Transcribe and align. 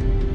All 0.00 0.29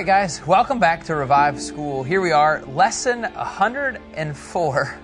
right, 0.00 0.06
guys, 0.06 0.46
welcome 0.46 0.78
back 0.78 1.04
to 1.04 1.14
Revive 1.14 1.60
School. 1.60 2.02
Here 2.02 2.22
we 2.22 2.32
are, 2.32 2.64
lesson 2.64 3.20
104. 3.20 4.98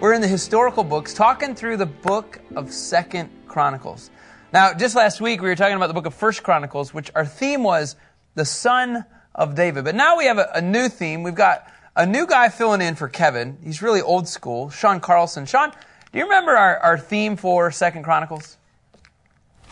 We're 0.00 0.12
in 0.12 0.20
the 0.20 0.28
historical 0.28 0.84
books, 0.84 1.14
talking 1.14 1.54
through 1.54 1.78
the 1.78 1.86
book 1.86 2.38
of 2.54 2.70
Second 2.70 3.30
Chronicles. 3.46 4.10
Now, 4.52 4.74
just 4.74 4.94
last 4.94 5.22
week, 5.22 5.40
we 5.40 5.48
were 5.48 5.56
talking 5.56 5.76
about 5.76 5.86
the 5.86 5.94
book 5.94 6.04
of 6.04 6.12
First 6.12 6.42
Chronicles, 6.42 6.92
which 6.92 7.10
our 7.14 7.24
theme 7.24 7.62
was 7.62 7.96
the 8.34 8.44
son 8.44 9.06
of 9.34 9.54
David. 9.54 9.84
But 9.84 9.94
now 9.94 10.18
we 10.18 10.26
have 10.26 10.36
a, 10.36 10.50
a 10.56 10.60
new 10.60 10.90
theme. 10.90 11.22
We've 11.22 11.34
got 11.34 11.66
a 11.96 12.04
new 12.04 12.26
guy 12.26 12.50
filling 12.50 12.82
in 12.82 12.96
for 12.96 13.08
Kevin. 13.08 13.56
He's 13.64 13.80
really 13.80 14.02
old 14.02 14.28
school, 14.28 14.68
Sean 14.68 15.00
Carlson. 15.00 15.46
Sean, 15.46 15.70
do 16.12 16.18
you 16.18 16.24
remember 16.24 16.54
our, 16.54 16.76
our 16.80 16.98
theme 16.98 17.36
for 17.36 17.70
Second 17.70 18.02
Chronicles? 18.02 18.58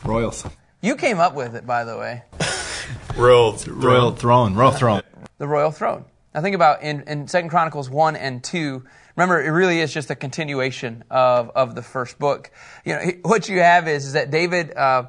Royals. 0.02 0.46
You 0.80 0.96
came 0.96 1.18
up 1.18 1.34
with 1.34 1.54
it, 1.54 1.66
by 1.66 1.84
the 1.84 1.98
way. 1.98 2.22
Royal, 3.16 3.56
Royal 3.66 4.12
throne. 4.12 4.54
Royal 4.54 4.72
throne. 4.72 5.02
the 5.38 5.46
royal 5.46 5.70
throne. 5.70 6.04
Now 6.34 6.42
think 6.42 6.54
about 6.54 6.82
in, 6.82 7.02
in 7.06 7.26
2 7.26 7.48
Chronicles 7.48 7.88
1 7.88 8.16
and 8.16 8.44
2. 8.44 8.84
Remember, 9.16 9.42
it 9.42 9.48
really 9.48 9.80
is 9.80 9.92
just 9.92 10.10
a 10.10 10.14
continuation 10.14 11.04
of, 11.10 11.50
of 11.54 11.74
the 11.74 11.82
first 11.82 12.18
book. 12.18 12.50
You 12.84 12.94
know, 12.94 13.02
what 13.22 13.48
you 13.48 13.60
have 13.60 13.88
is, 13.88 14.06
is 14.06 14.12
that 14.12 14.30
David, 14.30 14.76
uh, 14.76 15.06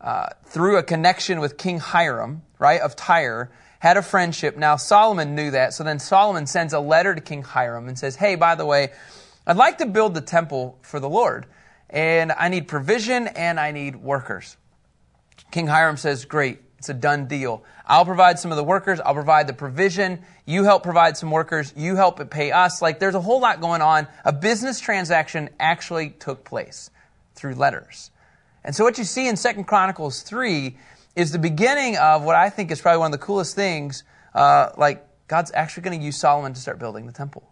uh, 0.00 0.26
through 0.46 0.78
a 0.78 0.82
connection 0.82 1.40
with 1.40 1.56
King 1.56 1.78
Hiram, 1.78 2.42
right, 2.58 2.80
of 2.80 2.96
Tyre, 2.96 3.52
had 3.78 3.96
a 3.96 4.02
friendship. 4.02 4.56
Now 4.56 4.76
Solomon 4.76 5.34
knew 5.34 5.52
that, 5.52 5.74
so 5.74 5.84
then 5.84 5.98
Solomon 5.98 6.46
sends 6.46 6.72
a 6.72 6.80
letter 6.80 7.14
to 7.14 7.20
King 7.20 7.42
Hiram 7.42 7.86
and 7.86 7.98
says, 7.98 8.16
hey, 8.16 8.34
by 8.34 8.54
the 8.54 8.66
way, 8.66 8.92
I'd 9.46 9.56
like 9.56 9.78
to 9.78 9.86
build 9.86 10.14
the 10.14 10.22
temple 10.22 10.78
for 10.82 10.98
the 10.98 11.08
Lord, 11.08 11.46
and 11.90 12.32
I 12.32 12.48
need 12.48 12.66
provision 12.66 13.28
and 13.28 13.60
I 13.60 13.72
need 13.72 13.94
workers. 13.96 14.56
King 15.50 15.66
Hiram 15.66 15.98
says, 15.98 16.24
great, 16.24 16.63
it's 16.84 16.90
a 16.90 16.94
done 16.94 17.26
deal. 17.26 17.64
I'll 17.86 18.04
provide 18.04 18.38
some 18.38 18.50
of 18.50 18.58
the 18.58 18.64
workers. 18.64 19.00
I'll 19.00 19.14
provide 19.14 19.46
the 19.46 19.54
provision. 19.54 20.20
You 20.44 20.64
help 20.64 20.82
provide 20.82 21.16
some 21.16 21.30
workers. 21.30 21.72
You 21.74 21.96
help 21.96 22.30
pay 22.30 22.52
us. 22.52 22.82
Like 22.82 22.98
there's 22.98 23.14
a 23.14 23.22
whole 23.22 23.40
lot 23.40 23.62
going 23.62 23.80
on. 23.80 24.06
A 24.26 24.34
business 24.34 24.80
transaction 24.80 25.48
actually 25.58 26.10
took 26.10 26.44
place 26.44 26.90
through 27.34 27.54
letters. 27.54 28.10
And 28.64 28.76
so 28.76 28.84
what 28.84 28.98
you 28.98 29.04
see 29.04 29.28
in 29.28 29.36
Second 29.36 29.64
Chronicles 29.64 30.20
3 30.20 30.76
is 31.16 31.32
the 31.32 31.38
beginning 31.38 31.96
of 31.96 32.22
what 32.22 32.34
I 32.34 32.50
think 32.50 32.70
is 32.70 32.82
probably 32.82 32.98
one 32.98 33.14
of 33.14 33.18
the 33.18 33.24
coolest 33.24 33.54
things. 33.54 34.04
Uh, 34.34 34.68
like 34.76 35.06
God's 35.26 35.52
actually 35.54 35.84
going 35.84 35.98
to 35.98 36.04
use 36.04 36.18
Solomon 36.18 36.52
to 36.52 36.60
start 36.60 36.78
building 36.78 37.06
the 37.06 37.12
temple. 37.12 37.50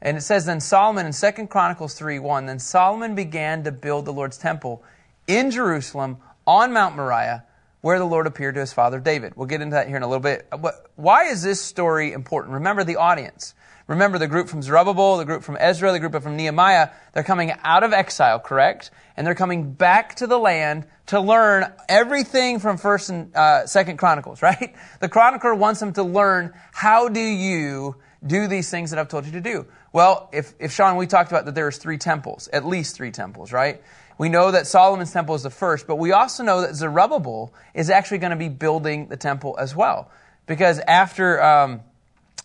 And 0.00 0.16
it 0.16 0.20
says 0.20 0.46
then 0.46 0.60
Solomon 0.60 1.06
in 1.06 1.12
Second 1.12 1.48
Chronicles 1.48 1.94
3 1.94 2.20
1, 2.20 2.46
then 2.46 2.60
Solomon 2.60 3.16
began 3.16 3.64
to 3.64 3.72
build 3.72 4.04
the 4.04 4.12
Lord's 4.12 4.38
temple 4.38 4.84
in 5.26 5.50
Jerusalem 5.50 6.18
on 6.46 6.72
Mount 6.72 6.94
Moriah 6.94 7.44
where 7.82 7.98
the 7.98 8.06
Lord 8.06 8.26
appeared 8.26 8.54
to 8.54 8.60
his 8.60 8.72
father 8.72 8.98
David. 8.98 9.34
We'll 9.36 9.46
get 9.46 9.60
into 9.60 9.74
that 9.74 9.88
here 9.88 9.96
in 9.98 10.02
a 10.02 10.08
little 10.08 10.22
bit. 10.22 10.48
But 10.50 10.86
why 10.96 11.24
is 11.24 11.42
this 11.42 11.60
story 11.60 12.12
important? 12.12 12.54
Remember 12.54 12.84
the 12.84 12.96
audience. 12.96 13.54
Remember 13.88 14.18
the 14.18 14.28
group 14.28 14.48
from 14.48 14.62
Zerubbabel, 14.62 15.18
the 15.18 15.24
group 15.24 15.42
from 15.42 15.56
Ezra, 15.58 15.92
the 15.92 15.98
group 15.98 16.20
from 16.22 16.36
Nehemiah. 16.36 16.90
They're 17.12 17.24
coming 17.24 17.52
out 17.62 17.82
of 17.82 17.92
exile, 17.92 18.38
correct? 18.38 18.92
And 19.16 19.26
they're 19.26 19.34
coming 19.34 19.72
back 19.72 20.14
to 20.16 20.26
the 20.26 20.38
land 20.38 20.86
to 21.06 21.20
learn 21.20 21.72
everything 21.88 22.60
from 22.60 22.78
First 22.78 23.10
and 23.10 23.34
uh, 23.34 23.66
Second 23.66 23.98
Chronicles, 23.98 24.40
right? 24.42 24.74
The 25.00 25.08
chronicler 25.08 25.54
wants 25.54 25.80
them 25.80 25.92
to 25.94 26.04
learn 26.04 26.54
how 26.72 27.08
do 27.08 27.20
you 27.20 27.96
do 28.24 28.46
these 28.46 28.70
things 28.70 28.90
that 28.90 29.00
I've 29.00 29.08
told 29.08 29.26
you 29.26 29.32
to 29.32 29.40
do. 29.40 29.66
Well, 29.92 30.30
if, 30.32 30.54
if 30.58 30.72
Sean, 30.72 30.96
we 30.96 31.06
talked 31.06 31.30
about 31.32 31.44
that 31.46 31.54
there's 31.54 31.76
three 31.76 31.98
temples, 31.98 32.48
at 32.52 32.64
least 32.64 32.94
three 32.94 33.10
temples, 33.10 33.52
right? 33.52 33.82
We 34.22 34.28
know 34.28 34.52
that 34.52 34.68
Solomon's 34.68 35.12
temple 35.12 35.34
is 35.34 35.42
the 35.42 35.50
first, 35.50 35.88
but 35.88 35.96
we 35.96 36.12
also 36.12 36.44
know 36.44 36.60
that 36.60 36.76
Zerubbabel 36.76 37.52
is 37.74 37.90
actually 37.90 38.18
going 38.18 38.30
to 38.30 38.36
be 38.36 38.48
building 38.48 39.08
the 39.08 39.16
temple 39.16 39.56
as 39.58 39.74
well. 39.74 40.12
Because 40.46 40.78
after 40.78 41.42
um, 41.42 41.80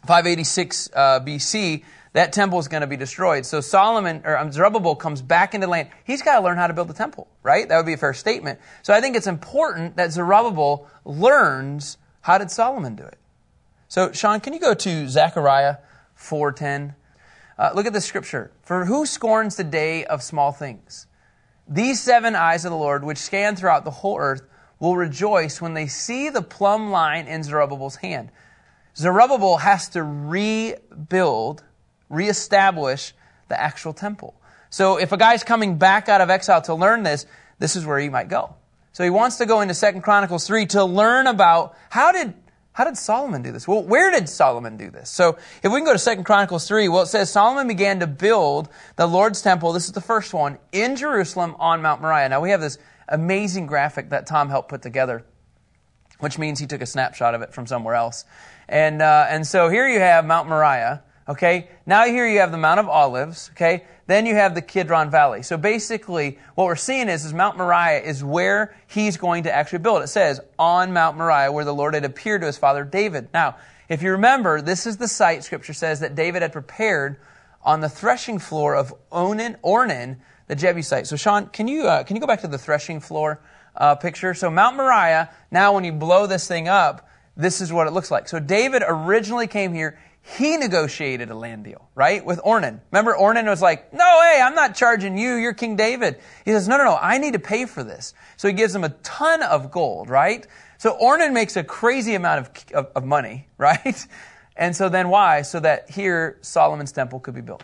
586 0.08 0.90
uh, 0.92 1.20
BC, 1.20 1.84
that 2.14 2.34
temple 2.34 2.58
is 2.58 2.68
going 2.68 2.82
to 2.82 2.88
be 2.88 2.98
destroyed. 2.98 3.46
So 3.46 3.62
Solomon 3.62 4.24
or 4.26 4.40
um, 4.40 4.52
Zerubbabel 4.52 4.96
comes 4.96 5.22
back 5.22 5.54
into 5.54 5.68
the 5.68 5.72
land. 5.72 5.90
He's 6.04 6.24
got 6.24 6.40
to 6.40 6.44
learn 6.44 6.58
how 6.58 6.66
to 6.66 6.74
build 6.74 6.88
the 6.88 6.96
temple, 6.96 7.28
right? 7.44 7.70
That 7.70 7.78
would 7.78 7.86
be 7.86 7.94
a 7.94 7.98
fair 7.98 8.16
statement. 8.16 8.60
So 8.82 8.92
I 8.92 9.00
think 9.00 9.16
it's 9.16 9.28
important 9.28 9.98
that 9.98 10.12
Zerubbabel 10.12 10.88
learns 11.06 12.00
how 12.22 12.40
did 12.40 12.50
Solomon 12.50 12.96
do 12.96 13.04
it. 13.04 13.20
So 13.88 14.12
Sean, 14.14 14.40
can 14.40 14.54
you 14.54 14.60
go 14.60 14.74
to 14.74 15.08
Zechariah 15.08 15.76
4:10? 16.18 16.96
Uh, 17.56 17.70
look 17.76 17.86
at 17.86 17.94
the 17.94 18.02
scripture. 18.02 18.50
For 18.64 18.86
who 18.86 19.06
scorns 19.06 19.58
the 19.58 19.64
day 19.64 20.06
of 20.06 20.24
small 20.24 20.52
things? 20.52 21.06
These 21.68 22.02
seven 22.02 22.36
eyes 22.36 22.66
of 22.66 22.72
the 22.72 22.78
Lord, 22.78 23.04
which 23.04 23.18
scan 23.18 23.56
throughout 23.56 23.84
the 23.84 23.92
whole 23.92 24.18
earth, 24.18 24.42
will 24.80 24.96
rejoice 24.96 25.60
when 25.62 25.74
they 25.74 25.88
see 25.88 26.30
the 26.30 26.42
plumb 26.42 26.92
line 26.92 27.28
in 27.28 27.44
Zerubbabel's 27.44 27.98
hand. 27.98 28.32
Zerubbabel 28.96 29.58
has 29.58 29.90
to 29.90 30.04
rebuild, 30.04 31.64
reestablish 32.10 33.14
the 33.48 33.60
actual 33.60 33.94
temple. 33.94 34.36
So 34.70 34.98
if 34.98 35.12
a 35.12 35.18
guy's 35.18 35.44
coming 35.44 35.78
back 35.78 36.10
out 36.10 36.22
of 36.22 36.30
exile 36.30 36.62
to 36.64 36.74
learn 36.74 37.04
this, 37.04 37.26
this 37.60 37.76
is 37.76 37.86
where 37.86 38.00
he 38.00 38.10
might 38.10 38.30
go. 38.30 38.56
So 38.92 39.04
he 39.04 39.10
wants 39.10 39.38
to 39.38 39.46
go 39.46 39.62
into 39.62 39.74
Second 39.74 40.02
Chronicles 40.02 40.48
3 40.48 40.66
to 40.68 40.84
learn 40.84 41.28
about 41.28 41.76
how 41.90 42.12
did 42.12 42.34
how 42.78 42.84
did 42.84 42.96
Solomon 42.96 43.42
do 43.42 43.52
this? 43.52 43.68
Well, 43.68 43.82
where 43.82 44.12
did 44.12 44.30
Solomon 44.30 44.78
do 44.78 44.92
this? 44.92 45.10
So 45.10 45.40
if 45.64 45.72
we 45.72 45.80
can 45.80 45.84
go 45.84 45.94
to 45.94 45.98
Second 45.98 46.26
Chronicles 46.26 46.68
3, 46.68 46.90
well, 46.90 47.02
it 47.02 47.08
says 47.08 47.32
Solomon 47.32 47.68
began 47.68 48.02
to 48.02 48.06
build 48.06 48.70
the 48.98 49.08
Lord's 49.08 49.42
temple. 49.42 49.74
This 49.74 49.88
is 49.88 49.94
the 49.94 50.00
first 50.00 50.32
one 50.32 50.60
in 50.72 50.96
Jerusalem 50.96 51.56
on 51.58 51.82
Mount 51.82 52.04
Moriah. 52.04 52.30
Now 52.30 52.40
we 52.40 52.52
have 52.52 52.62
this 52.62 52.78
amazing 53.10 53.66
graphic 53.66 54.12
that 54.12 54.28
Tom 54.28 54.50
helped 54.50 54.70
put 54.70 54.84
together, 54.84 55.26
which 56.20 56.38
means 56.38 56.60
he 56.60 56.68
took 56.68 56.82
a 56.82 56.86
snapshot 56.86 57.34
of 57.34 57.42
it 57.42 57.52
from 57.52 57.66
somewhere 57.66 57.96
else. 57.96 58.26
And, 58.70 59.02
uh, 59.02 59.26
and 59.28 59.48
so 59.48 59.70
here 59.70 59.88
you 59.88 60.00
have 60.00 60.24
Mount 60.24 60.48
Moriah. 60.48 61.02
Okay. 61.30 61.68
Now 61.86 62.06
here 62.06 62.28
you 62.28 62.40
have 62.40 62.52
the 62.52 62.58
Mount 62.58 62.80
of 62.80 62.88
Olives. 62.88 63.50
Okay. 63.54 63.84
Then 64.08 64.26
you 64.26 64.36
have 64.36 64.56
the 64.56 64.62
Kidron 64.62 65.12
Valley. 65.12 65.44
So 65.44 65.58
basically, 65.58 66.40
what 66.56 66.66
we're 66.66 66.78
seeing 66.78 67.10
is, 67.10 67.26
is 67.26 67.34
Mount 67.34 67.58
Moriah 67.58 68.02
is 68.02 68.24
where 68.24 68.74
he's 68.88 69.18
going 69.18 69.44
to 69.44 69.54
actually 69.54 69.80
build. 69.80 70.02
It 70.02 70.08
says, 70.08 70.40
on 70.58 70.94
Mount 70.94 71.18
Moriah, 71.18 71.52
where 71.52 71.66
the 71.66 71.74
Lord 71.74 71.94
had 71.94 72.06
appeared 72.06 72.42
to 72.42 72.48
his 72.48 72.58
father 72.58 72.86
David. 72.86 73.28
Now, 73.34 73.58
if 73.90 74.02
you 74.02 74.12
remember, 74.12 74.62
this 74.62 74.88
is 74.88 74.96
the 74.96 75.10
site, 75.10 75.44
Scripture 75.44 75.74
says, 75.74 76.00
that 76.00 76.16
David 76.16 76.42
had 76.42 76.54
prepared 76.54 77.18
on 77.62 77.82
the 77.82 77.90
threshing 77.90 78.40
floor 78.40 78.76
of 78.76 78.94
Onan, 79.12 79.58
Ornan, 79.62 80.18
the 80.48 80.56
Jebusite. 80.56 81.06
So, 81.06 81.18
Sean, 81.18 81.48
can 81.48 81.68
you, 81.68 81.88
uh, 81.88 82.04
can 82.04 82.16
you 82.16 82.22
go 82.22 82.28
back 82.28 82.42
to 82.42 82.48
the 82.48 82.58
threshing 82.58 83.02
floor 83.02 83.42
uh, 83.76 83.96
picture? 83.96 84.34
So, 84.34 84.50
Mount 84.50 84.78
Moriah, 84.78 85.30
now 85.52 85.74
when 85.74 85.84
you 85.84 85.92
blow 85.92 86.28
this 86.28 86.48
thing 86.48 86.70
up, 86.70 87.10
this 87.36 87.60
is 87.60 87.74
what 87.74 87.88
it 87.88 87.92
looks 87.92 88.10
like. 88.10 88.30
So, 88.30 88.40
David 88.40 88.84
originally 88.88 89.48
came 89.48 89.74
here 89.74 90.00
he 90.36 90.58
negotiated 90.58 91.30
a 91.30 91.36
land 91.36 91.64
deal, 91.64 91.90
right? 91.96 92.24
With 92.24 92.40
Ornan. 92.40 92.82
Remember, 92.92 93.16
Ornan 93.16 93.46
was 93.46 93.62
like, 93.62 93.94
no, 93.94 94.22
hey, 94.24 94.42
I'm 94.44 94.56
not 94.56 94.76
charging 94.76 95.18
you. 95.18 95.36
You're 95.36 95.54
King 95.54 95.78
David. 95.78 96.20
He 96.44 96.52
says, 96.52 96.68
no, 96.68 96.76
no, 96.76 96.84
no, 96.84 96.98
I 97.02 97.18
need 97.18 97.34
to 97.34 97.40
pay 97.40 97.66
for 97.66 97.82
this. 97.82 98.14
So 98.36 98.50
he 98.50 98.54
gives 98.54 98.76
him 98.76 98.84
a 98.84 98.90
ton 98.90 99.42
of 99.42 99.72
gold, 99.72 100.10
right? 100.10 100.46
So 100.80 100.98
Ornan 100.98 101.32
makes 101.32 101.56
a 101.56 101.64
crazy 101.64 102.14
amount 102.14 102.42
of, 102.46 102.74
of, 102.74 102.92
of 102.94 103.06
money, 103.06 103.48
right? 103.58 104.06
And 104.58 104.76
so 104.76 104.90
then 104.90 105.08
why? 105.08 105.44
So 105.44 105.62
that 105.62 105.90
here 105.90 106.40
Solomon's 106.42 106.92
temple 106.92 107.22
could 107.22 107.36
be 107.36 107.42
built. 107.42 107.64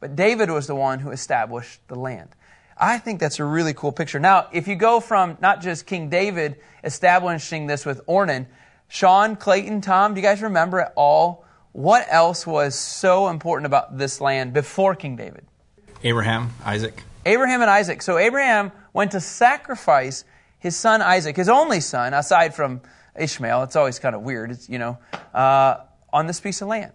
But 0.00 0.16
David 0.16 0.50
was 0.50 0.66
the 0.66 0.74
one 0.74 0.98
who 0.98 1.10
established 1.10 1.86
the 1.88 1.96
land. 1.96 2.30
I 2.78 2.96
think 2.98 3.20
that's 3.20 3.38
a 3.38 3.44
really 3.44 3.74
cool 3.74 3.92
picture. 3.92 4.18
Now, 4.18 4.48
if 4.50 4.66
you 4.66 4.76
go 4.76 5.00
from 5.00 5.36
not 5.42 5.60
just 5.60 5.84
King 5.84 6.08
David 6.08 6.56
establishing 6.82 7.66
this 7.66 7.84
with 7.84 8.04
Ornan, 8.06 8.46
Sean, 8.88 9.36
Clayton, 9.36 9.82
Tom, 9.82 10.14
do 10.14 10.20
you 10.20 10.26
guys 10.26 10.40
remember 10.40 10.80
at 10.80 10.92
all 10.96 11.45
what 11.76 12.06
else 12.08 12.46
was 12.46 12.74
so 12.74 13.28
important 13.28 13.66
about 13.66 13.98
this 13.98 14.18
land 14.18 14.54
before 14.54 14.94
King 14.94 15.14
David? 15.14 15.44
Abraham, 16.02 16.54
Isaac. 16.64 17.02
Abraham 17.26 17.60
and 17.60 17.68
Isaac. 17.68 18.00
So 18.00 18.16
Abraham 18.16 18.72
went 18.94 19.10
to 19.10 19.20
sacrifice 19.20 20.24
his 20.58 20.74
son 20.74 21.02
Isaac, 21.02 21.36
his 21.36 21.50
only 21.50 21.80
son, 21.80 22.14
aside 22.14 22.54
from 22.54 22.80
Ishmael. 23.14 23.62
It's 23.64 23.76
always 23.76 23.98
kind 23.98 24.14
of 24.16 24.22
weird, 24.22 24.52
it's, 24.52 24.70
you 24.70 24.78
know, 24.78 24.96
uh, 25.34 25.80
on 26.14 26.26
this 26.26 26.40
piece 26.40 26.62
of 26.62 26.68
land. 26.68 26.94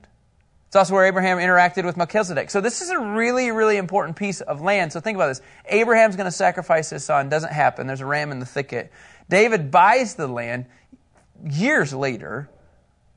It's 0.65 0.75
also 0.75 0.95
where 0.95 1.05
Abraham 1.05 1.37
interacted 1.37 1.85
with 1.85 1.95
Melchizedek. 1.95 2.49
So 2.49 2.59
this 2.59 2.81
is 2.81 2.89
a 2.89 2.97
really, 2.97 3.51
really 3.51 3.77
important 3.77 4.17
piece 4.17 4.41
of 4.41 4.61
land. 4.61 4.91
So 4.93 4.99
think 4.99 5.15
about 5.15 5.27
this. 5.27 5.41
Abraham's 5.67 6.15
going 6.15 6.25
to 6.25 6.31
sacrifice 6.31 6.89
his 6.89 7.05
son. 7.05 7.29
Doesn't 7.29 7.53
happen. 7.53 7.85
There's 7.85 8.01
a 8.01 8.05
ram 8.07 8.31
in 8.31 8.39
the 8.39 8.47
thicket. 8.47 8.91
David 9.29 9.69
buys 9.69 10.15
the 10.15 10.27
land 10.27 10.65
years 11.43 11.93
later 11.93 12.49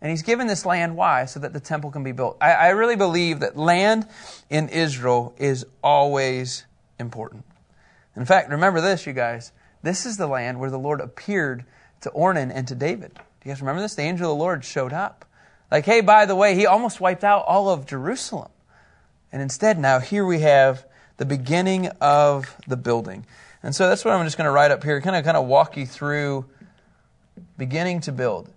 And 0.04 0.10
he's 0.10 0.20
given 0.20 0.46
this 0.46 0.66
land, 0.66 0.98
why? 0.98 1.24
So 1.24 1.40
that 1.40 1.54
the 1.54 1.60
temple 1.60 1.90
can 1.90 2.04
be 2.04 2.12
built. 2.12 2.36
I, 2.38 2.52
I 2.52 2.68
really 2.68 2.94
believe 2.94 3.40
that 3.40 3.56
land 3.56 4.06
in 4.50 4.68
Israel 4.68 5.34
is 5.38 5.64
always 5.82 6.66
important. 7.00 7.46
In 8.14 8.26
fact, 8.26 8.50
remember 8.50 8.82
this, 8.82 9.06
you 9.06 9.14
guys. 9.14 9.50
This 9.82 10.04
is 10.04 10.18
the 10.18 10.26
land 10.26 10.60
where 10.60 10.68
the 10.68 10.78
Lord 10.78 11.00
appeared 11.00 11.64
to 12.02 12.10
Ornan 12.10 12.52
and 12.54 12.68
to 12.68 12.74
David. 12.74 13.14
Do 13.14 13.20
you 13.46 13.52
guys 13.52 13.62
remember 13.62 13.80
this? 13.80 13.94
The 13.94 14.02
angel 14.02 14.30
of 14.30 14.36
the 14.36 14.42
Lord 14.42 14.62
showed 14.62 14.92
up. 14.92 15.24
Like, 15.70 15.86
hey, 15.86 16.02
by 16.02 16.26
the 16.26 16.36
way, 16.36 16.54
he 16.54 16.66
almost 16.66 17.00
wiped 17.00 17.24
out 17.24 17.46
all 17.46 17.70
of 17.70 17.86
Jerusalem. 17.86 18.50
And 19.32 19.40
instead, 19.40 19.78
now 19.78 20.00
here 20.00 20.26
we 20.26 20.40
have 20.40 20.84
the 21.16 21.24
beginning 21.24 21.86
of 22.02 22.54
the 22.68 22.76
building. 22.76 23.24
And 23.62 23.74
so 23.74 23.88
that's 23.88 24.04
what 24.04 24.12
I'm 24.12 24.26
just 24.26 24.36
going 24.36 24.44
to 24.44 24.50
write 24.50 24.70
up 24.70 24.84
here, 24.84 25.00
kind 25.00 25.16
of 25.16 25.24
kind 25.24 25.38
of 25.38 25.46
walk 25.46 25.78
you 25.78 25.86
through 25.86 26.44
beginning 27.56 28.02
to 28.02 28.12
build. 28.12 28.50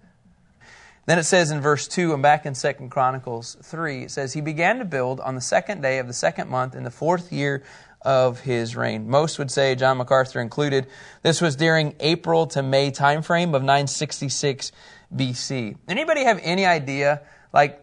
Then 1.08 1.20
it 1.20 1.24
says 1.24 1.52
in 1.52 1.62
verse 1.62 1.88
2 1.88 2.14
and 2.14 2.22
back 2.22 2.46
in 2.46 2.54
2 2.54 2.90
Chronicles 2.90 3.56
3, 3.64 4.04
it 4.04 4.12
says, 4.12 4.34
He 4.34 4.42
began 4.42 4.80
to 4.80 4.86
build 4.86 5.22
on 5.22 5.36
the 5.36 5.42
second 5.42 5.82
day 5.82 6.00
of 6.00 6.08
the 6.08 6.14
second 6.14 6.50
month 6.50 6.76
in 6.76 6.84
the 6.84 6.92
fourth 6.92 7.32
year 7.32 7.64
of 8.02 8.42
his 8.42 8.76
reign. 8.76 9.10
Most 9.10 9.40
would 9.40 9.50
say, 9.50 9.74
John 9.76 9.98
MacArthur 9.98 10.42
included, 10.42 10.86
this 11.24 11.40
was 11.40 11.56
during 11.56 11.96
April 12.02 12.46
to 12.48 12.62
May 12.62 12.92
timeframe 12.92 13.56
of 13.56 13.62
966 13.64 14.74
BC. 15.16 15.78
Anybody 15.88 16.26
have 16.26 16.42
any 16.44 16.66
idea, 16.66 17.22
like, 17.54 17.82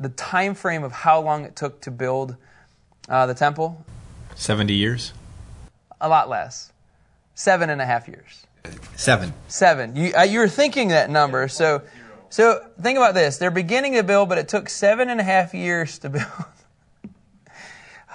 the 0.00 0.08
time 0.08 0.54
frame 0.54 0.82
of 0.82 0.92
how 0.92 1.20
long 1.20 1.44
it 1.44 1.54
took 1.54 1.82
to 1.82 1.90
build 1.90 2.36
uh, 3.06 3.26
the 3.26 3.34
temple? 3.34 3.84
70 4.34 4.72
years? 4.72 5.12
A 6.00 6.08
lot 6.08 6.30
less. 6.30 6.72
Seven 7.34 7.68
and 7.68 7.82
a 7.82 7.86
half 7.86 8.08
years. 8.08 8.46
Seven. 8.96 9.34
Seven. 9.48 9.94
You, 9.94 10.14
uh, 10.14 10.22
you 10.22 10.38
were 10.38 10.48
thinking 10.48 10.88
that 10.88 11.10
number. 11.10 11.48
So, 11.48 11.82
so 12.32 12.64
think 12.80 12.96
about 12.96 13.12
this. 13.12 13.36
They're 13.36 13.50
beginning 13.50 13.92
to 13.92 14.02
build, 14.02 14.30
but 14.30 14.38
it 14.38 14.48
took 14.48 14.70
seven 14.70 15.10
and 15.10 15.20
a 15.20 15.22
half 15.22 15.52
years 15.52 15.98
to 15.98 16.08
build. 16.08 16.24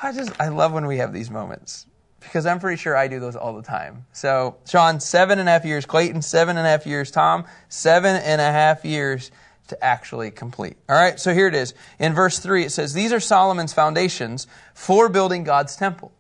I 0.02 0.12
just, 0.12 0.32
I 0.42 0.48
love 0.48 0.74
when 0.74 0.88
we 0.88 0.98
have 0.98 1.14
these 1.14 1.30
moments 1.30 1.86
because 2.20 2.48
I'm 2.48 2.60
pretty 2.60 2.78
sure 2.78 2.98
I 2.98 3.10
do 3.10 3.20
those 3.20 3.36
all 3.36 3.56
the 3.56 3.62
time. 3.62 4.08
So, 4.14 4.58
Sean, 4.68 5.00
seven 5.00 5.38
and 5.38 5.48
a 5.48 5.52
half 5.52 5.66
years. 5.66 5.86
Clayton, 5.86 6.24
seven 6.24 6.58
and 6.58 6.66
a 6.66 6.70
half 6.72 6.88
years. 6.88 7.12
Tom, 7.12 7.46
seven 7.70 8.16
and 8.16 8.42
a 8.42 8.52
half 8.52 8.84
years 8.84 9.30
to 9.68 9.84
actually 9.84 10.32
complete. 10.32 10.78
All 10.90 10.96
right, 10.96 11.20
so 11.20 11.32
here 11.32 11.48
it 11.48 11.54
is. 11.54 11.76
In 12.00 12.16
verse 12.16 12.40
3, 12.40 12.64
it 12.66 12.72
says, 12.72 12.96
These 12.96 13.14
are 13.14 13.20
Solomon's 13.20 13.72
foundations 13.72 14.48
for 14.74 15.10
building 15.10 15.44
God's 15.44 15.76
temple. 15.76 16.12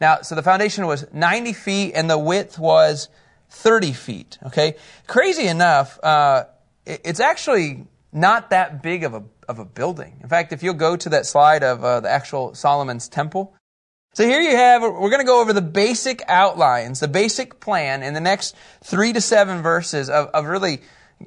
Now, 0.00 0.22
so 0.22 0.34
the 0.34 0.42
foundation 0.42 0.88
was 0.88 1.06
90 1.12 1.52
feet 1.52 1.92
and 1.94 2.10
the 2.10 2.18
width 2.18 2.58
was 2.58 3.08
30 3.50 3.92
feet. 3.92 4.38
Okay? 4.46 4.74
Crazy 5.06 5.46
enough, 5.46 6.02
uh, 6.02 6.46
it's 6.88 7.20
actually 7.20 7.86
not 8.12 8.50
that 8.50 8.82
big 8.82 9.04
of 9.04 9.14
a, 9.14 9.22
of 9.48 9.58
a 9.58 9.64
building. 9.64 10.18
In 10.22 10.28
fact, 10.28 10.52
if 10.52 10.62
you'll 10.62 10.74
go 10.74 10.96
to 10.96 11.08
that 11.10 11.26
slide 11.26 11.62
of 11.62 11.84
uh, 11.84 12.00
the 12.00 12.10
actual 12.10 12.54
Solomon's 12.54 13.08
temple, 13.08 13.54
so 14.14 14.24
here 14.24 14.40
you 14.40 14.56
have, 14.56 14.82
we're 14.82 15.10
going 15.10 15.20
to 15.20 15.26
go 15.26 15.40
over 15.40 15.52
the 15.52 15.62
basic 15.62 16.22
outlines, 16.26 17.00
the 17.00 17.08
basic 17.08 17.60
plan 17.60 18.02
in 18.02 18.14
the 18.14 18.20
next 18.20 18.56
three 18.82 19.12
to 19.12 19.20
seven 19.20 19.62
verses 19.62 20.10
of, 20.10 20.28
of 20.28 20.46
really 20.46 20.80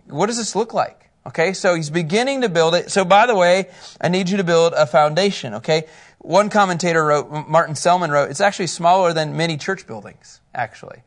what 0.07 0.27
does 0.27 0.37
this 0.37 0.55
look 0.55 0.73
like? 0.73 1.09
Okay, 1.25 1.53
so 1.53 1.75
he's 1.75 1.91
beginning 1.91 2.41
to 2.41 2.49
build 2.49 2.73
it. 2.73 2.89
So 2.89 3.05
by 3.05 3.27
the 3.27 3.35
way, 3.35 3.69
I 3.99 4.09
need 4.09 4.29
you 4.29 4.37
to 4.37 4.43
build 4.43 4.73
a 4.73 4.87
foundation, 4.87 5.55
okay? 5.55 5.83
One 6.17 6.49
commentator 6.49 7.05
wrote, 7.05 7.29
Martin 7.47 7.75
Selman 7.75 8.09
wrote, 8.11 8.31
it's 8.31 8.41
actually 8.41 8.67
smaller 8.67 9.13
than 9.13 9.37
many 9.37 9.57
church 9.57 9.85
buildings, 9.85 10.41
actually. 10.55 11.03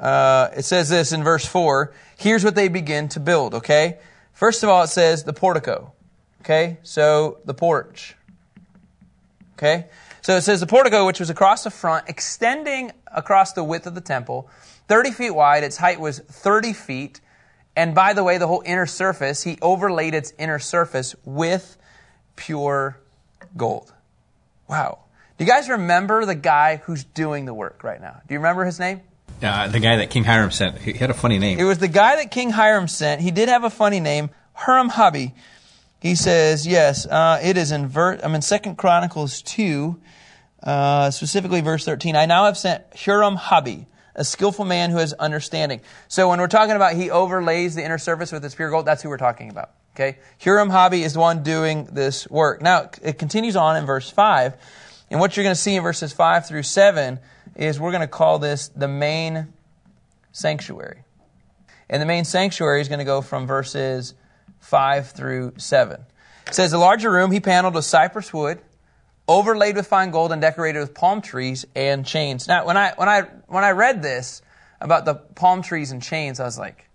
Uh, 0.00 0.48
it 0.56 0.64
says 0.64 0.88
this 0.88 1.12
in 1.12 1.22
verse 1.22 1.44
4. 1.44 1.92
Here's 2.16 2.42
what 2.42 2.54
they 2.54 2.68
begin 2.68 3.08
to 3.10 3.20
build, 3.20 3.54
okay? 3.56 3.98
First 4.32 4.62
of 4.62 4.70
all, 4.70 4.82
it 4.82 4.88
says 4.88 5.24
the 5.24 5.34
portico, 5.34 5.92
okay? 6.40 6.78
So 6.82 7.38
the 7.44 7.52
porch, 7.52 8.16
okay? 9.58 9.86
So 10.22 10.36
it 10.36 10.42
says 10.42 10.60
the 10.60 10.66
portico, 10.66 11.06
which 11.06 11.20
was 11.20 11.28
across 11.28 11.64
the 11.64 11.70
front, 11.70 12.08
extending 12.08 12.92
across 13.06 13.52
the 13.52 13.62
width 13.62 13.86
of 13.86 13.94
the 13.94 14.00
temple, 14.00 14.48
30 14.88 15.10
feet 15.10 15.30
wide. 15.32 15.64
Its 15.64 15.76
height 15.76 16.00
was 16.00 16.18
30 16.18 16.72
feet. 16.72 17.20
And 17.76 17.94
by 17.94 18.14
the 18.14 18.24
way, 18.24 18.38
the 18.38 18.46
whole 18.46 18.62
inner 18.64 18.86
surface, 18.86 19.42
he 19.42 19.58
overlaid 19.60 20.14
its 20.14 20.32
inner 20.38 20.58
surface 20.58 21.14
with 21.24 21.76
pure 22.36 22.98
gold. 23.56 23.92
Wow. 24.66 25.00
Do 25.36 25.44
you 25.44 25.50
guys 25.50 25.68
remember 25.68 26.24
the 26.24 26.34
guy 26.34 26.76
who's 26.76 27.04
doing 27.04 27.44
the 27.44 27.54
work 27.54 27.84
right 27.84 28.00
now? 28.00 28.20
Do 28.26 28.34
you 28.34 28.40
remember 28.40 28.64
his 28.64 28.78
name? 28.78 29.02
Uh, 29.42 29.68
the 29.68 29.80
guy 29.80 29.96
that 29.96 30.10
King 30.10 30.24
Hiram 30.24 30.50
sent. 30.50 30.78
He 30.78 30.92
had 30.92 31.10
a 31.10 31.14
funny 31.14 31.38
name. 31.38 31.58
It 31.58 31.64
was 31.64 31.78
the 31.78 31.88
guy 31.88 32.16
that 32.16 32.30
King 32.30 32.50
Hiram 32.50 32.88
sent. 32.88 33.22
He 33.22 33.30
did 33.30 33.48
have 33.48 33.64
a 33.64 33.70
funny 33.70 34.00
name, 34.00 34.30
Huram 34.56 34.90
Abi. 34.96 35.34
He 36.00 36.14
says, 36.14 36.66
yes, 36.66 37.06
uh, 37.06 37.40
it 37.42 37.56
is 37.56 37.72
in 37.72 37.88
ver- 37.88 38.18
I'm 38.22 38.34
in 38.34 38.42
Second 38.42 38.76
Chronicles 38.76 39.42
2, 39.42 40.00
uh, 40.62 41.10
specifically 41.10 41.60
verse 41.60 41.84
13. 41.84 42.16
I 42.16 42.26
now 42.26 42.44
have 42.44 42.58
sent 42.58 42.90
Huram 42.92 43.38
Abi 43.50 43.86
a 44.14 44.24
skillful 44.24 44.64
man 44.64 44.90
who 44.90 44.98
has 44.98 45.12
understanding. 45.14 45.80
So 46.08 46.28
when 46.28 46.40
we're 46.40 46.48
talking 46.48 46.76
about 46.76 46.94
he 46.94 47.10
overlays 47.10 47.74
the 47.74 47.84
inner 47.84 47.98
surface 47.98 48.32
with 48.32 48.42
his 48.42 48.54
pure 48.54 48.70
gold, 48.70 48.84
that's 48.84 49.02
who 49.02 49.08
we're 49.08 49.16
talking 49.16 49.50
about. 49.50 49.70
Okay? 49.94 50.18
Huram 50.40 50.70
Abi 50.70 51.02
is 51.02 51.14
the 51.14 51.20
one 51.20 51.42
doing 51.42 51.88
this 51.92 52.28
work. 52.28 52.60
Now, 52.60 52.90
it 53.02 53.18
continues 53.18 53.56
on 53.56 53.76
in 53.76 53.86
verse 53.86 54.10
5. 54.10 54.54
And 55.10 55.20
what 55.20 55.36
you're 55.36 55.44
going 55.44 55.54
to 55.54 55.60
see 55.60 55.74
in 55.74 55.82
verses 55.82 56.12
5 56.12 56.46
through 56.46 56.62
7 56.62 57.18
is 57.56 57.80
we're 57.80 57.90
going 57.90 58.00
to 58.00 58.08
call 58.08 58.38
this 58.38 58.68
the 58.68 58.88
main 58.88 59.52
sanctuary. 60.32 61.04
And 61.88 62.00
the 62.00 62.06
main 62.06 62.24
sanctuary 62.24 62.80
is 62.80 62.88
going 62.88 63.00
to 63.00 63.04
go 63.04 63.20
from 63.20 63.46
verses 63.46 64.14
5 64.60 65.10
through 65.10 65.54
7. 65.56 66.00
It 66.46 66.54
says, 66.54 66.70
The 66.70 66.78
larger 66.78 67.10
room 67.10 67.30
he 67.30 67.40
paneled 67.40 67.74
with 67.74 67.84
cypress 67.84 68.32
wood 68.32 68.60
overlaid 69.30 69.76
with 69.76 69.86
fine 69.86 70.10
gold 70.10 70.32
and 70.32 70.42
decorated 70.42 70.80
with 70.80 70.92
palm 70.92 71.20
trees 71.22 71.64
and 71.76 72.04
chains. 72.04 72.48
Now, 72.48 72.66
when 72.66 72.76
I, 72.76 72.92
when 72.96 73.08
I, 73.08 73.22
when 73.46 73.62
I 73.62 73.70
read 73.70 74.02
this 74.02 74.42
about 74.80 75.04
the 75.04 75.14
palm 75.14 75.62
trees 75.62 75.92
and 75.92 76.02
chains, 76.02 76.40
I 76.40 76.44
was 76.44 76.58
like, 76.58 76.89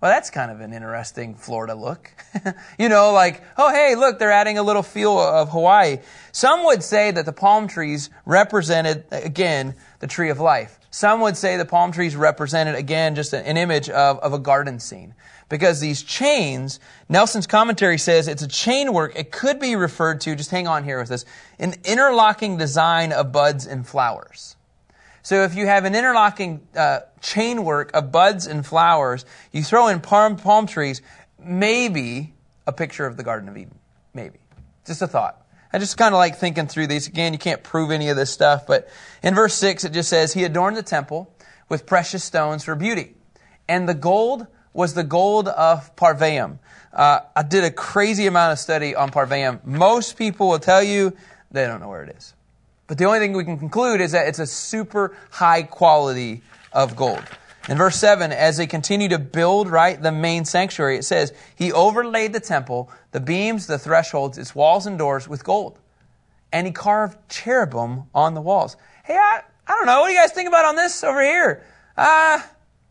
well, 0.00 0.10
that's 0.10 0.30
kind 0.30 0.50
of 0.50 0.60
an 0.60 0.72
interesting 0.72 1.34
Florida 1.34 1.74
look. 1.74 2.10
you 2.78 2.88
know, 2.88 3.12
like, 3.12 3.42
oh, 3.58 3.70
hey, 3.70 3.96
look, 3.96 4.18
they're 4.18 4.30
adding 4.30 4.56
a 4.56 4.62
little 4.62 4.82
feel 4.82 5.18
of 5.18 5.50
Hawaii. 5.50 5.98
Some 6.32 6.64
would 6.64 6.82
say 6.82 7.10
that 7.10 7.26
the 7.26 7.32
palm 7.32 7.68
trees 7.68 8.08
represented, 8.24 9.04
again, 9.10 9.74
the 9.98 10.06
tree 10.06 10.30
of 10.30 10.40
life. 10.40 10.78
Some 10.90 11.20
would 11.20 11.36
say 11.36 11.56
the 11.56 11.66
palm 11.66 11.92
trees 11.92 12.16
represented, 12.16 12.76
again, 12.76 13.14
just 13.14 13.34
an 13.34 13.56
image 13.56 13.90
of, 13.90 14.18
of 14.20 14.32
a 14.32 14.38
garden 14.38 14.80
scene 14.80 15.14
because 15.50 15.80
these 15.80 16.02
chains, 16.02 16.80
Nelson's 17.10 17.46
commentary 17.46 17.98
says 17.98 18.26
it's 18.26 18.42
a 18.42 18.48
chain 18.48 18.94
work. 18.94 19.12
It 19.16 19.30
could 19.30 19.60
be 19.60 19.76
referred 19.76 20.22
to, 20.22 20.34
just 20.34 20.50
hang 20.50 20.66
on 20.66 20.84
here 20.84 20.98
with 20.98 21.10
this, 21.10 21.26
an 21.58 21.74
interlocking 21.84 22.56
design 22.56 23.12
of 23.12 23.32
buds 23.32 23.66
and 23.66 23.86
flowers. 23.86 24.56
So 25.22 25.44
if 25.44 25.54
you 25.54 25.66
have 25.66 25.84
an 25.84 25.94
interlocking 25.94 26.66
uh, 26.74 27.00
chain 27.20 27.64
work 27.64 27.90
of 27.94 28.10
buds 28.10 28.46
and 28.46 28.64
flowers, 28.64 29.24
you 29.52 29.62
throw 29.62 29.88
in 29.88 30.00
palm, 30.00 30.36
palm 30.36 30.66
trees, 30.66 31.02
maybe 31.38 32.32
a 32.66 32.72
picture 32.72 33.06
of 33.06 33.16
the 33.16 33.22
Garden 33.22 33.48
of 33.48 33.56
Eden. 33.56 33.78
Maybe. 34.14 34.38
Just 34.86 35.02
a 35.02 35.06
thought. 35.06 35.46
I 35.72 35.78
just 35.78 35.96
kind 35.96 36.14
of 36.14 36.18
like 36.18 36.36
thinking 36.36 36.66
through 36.66 36.88
these. 36.88 37.06
Again, 37.06 37.32
you 37.32 37.38
can't 37.38 37.62
prove 37.62 37.90
any 37.90 38.08
of 38.08 38.16
this 38.16 38.30
stuff, 38.30 38.66
but 38.66 38.88
in 39.22 39.34
verse 39.34 39.54
6 39.54 39.84
it 39.84 39.92
just 39.92 40.08
says, 40.08 40.32
He 40.32 40.44
adorned 40.44 40.76
the 40.76 40.82
temple 40.82 41.32
with 41.68 41.86
precious 41.86 42.24
stones 42.24 42.64
for 42.64 42.74
beauty. 42.74 43.14
And 43.68 43.88
the 43.88 43.94
gold 43.94 44.46
was 44.72 44.94
the 44.94 45.04
gold 45.04 45.48
of 45.48 45.94
Parvaim. 45.96 46.58
Uh, 46.92 47.20
I 47.36 47.42
did 47.42 47.62
a 47.62 47.70
crazy 47.70 48.26
amount 48.26 48.52
of 48.52 48.58
study 48.58 48.96
on 48.96 49.10
Parvaim. 49.10 49.64
Most 49.64 50.16
people 50.16 50.48
will 50.48 50.58
tell 50.58 50.82
you 50.82 51.16
they 51.50 51.66
don't 51.66 51.80
know 51.80 51.88
where 51.88 52.02
it 52.02 52.16
is. 52.16 52.34
But 52.90 52.98
the 52.98 53.04
only 53.04 53.20
thing 53.20 53.34
we 53.34 53.44
can 53.44 53.56
conclude 53.56 54.00
is 54.00 54.10
that 54.10 54.26
it's 54.26 54.40
a 54.40 54.48
super 54.48 55.16
high 55.30 55.62
quality 55.62 56.42
of 56.72 56.96
gold. 56.96 57.22
In 57.68 57.78
verse 57.78 57.94
7, 57.94 58.32
as 58.32 58.56
they 58.56 58.66
continue 58.66 59.08
to 59.10 59.18
build, 59.20 59.70
right, 59.70 60.02
the 60.02 60.10
main 60.10 60.44
sanctuary, 60.44 60.96
it 60.96 61.04
says, 61.04 61.32
He 61.54 61.70
overlaid 61.70 62.32
the 62.32 62.40
temple, 62.40 62.90
the 63.12 63.20
beams, 63.20 63.68
the 63.68 63.78
thresholds, 63.78 64.38
its 64.38 64.56
walls 64.56 64.86
and 64.86 64.98
doors 64.98 65.28
with 65.28 65.44
gold. 65.44 65.78
And 66.52 66.66
he 66.66 66.72
carved 66.72 67.16
cherubim 67.28 68.06
on 68.12 68.34
the 68.34 68.40
walls. 68.40 68.76
Hey, 69.04 69.14
I, 69.14 69.42
I 69.68 69.74
don't 69.76 69.86
know. 69.86 70.00
What 70.00 70.08
do 70.08 70.14
you 70.14 70.18
guys 70.18 70.32
think 70.32 70.48
about 70.48 70.64
on 70.64 70.74
this 70.74 71.04
over 71.04 71.22
here? 71.22 71.64
Uh, 71.96 72.40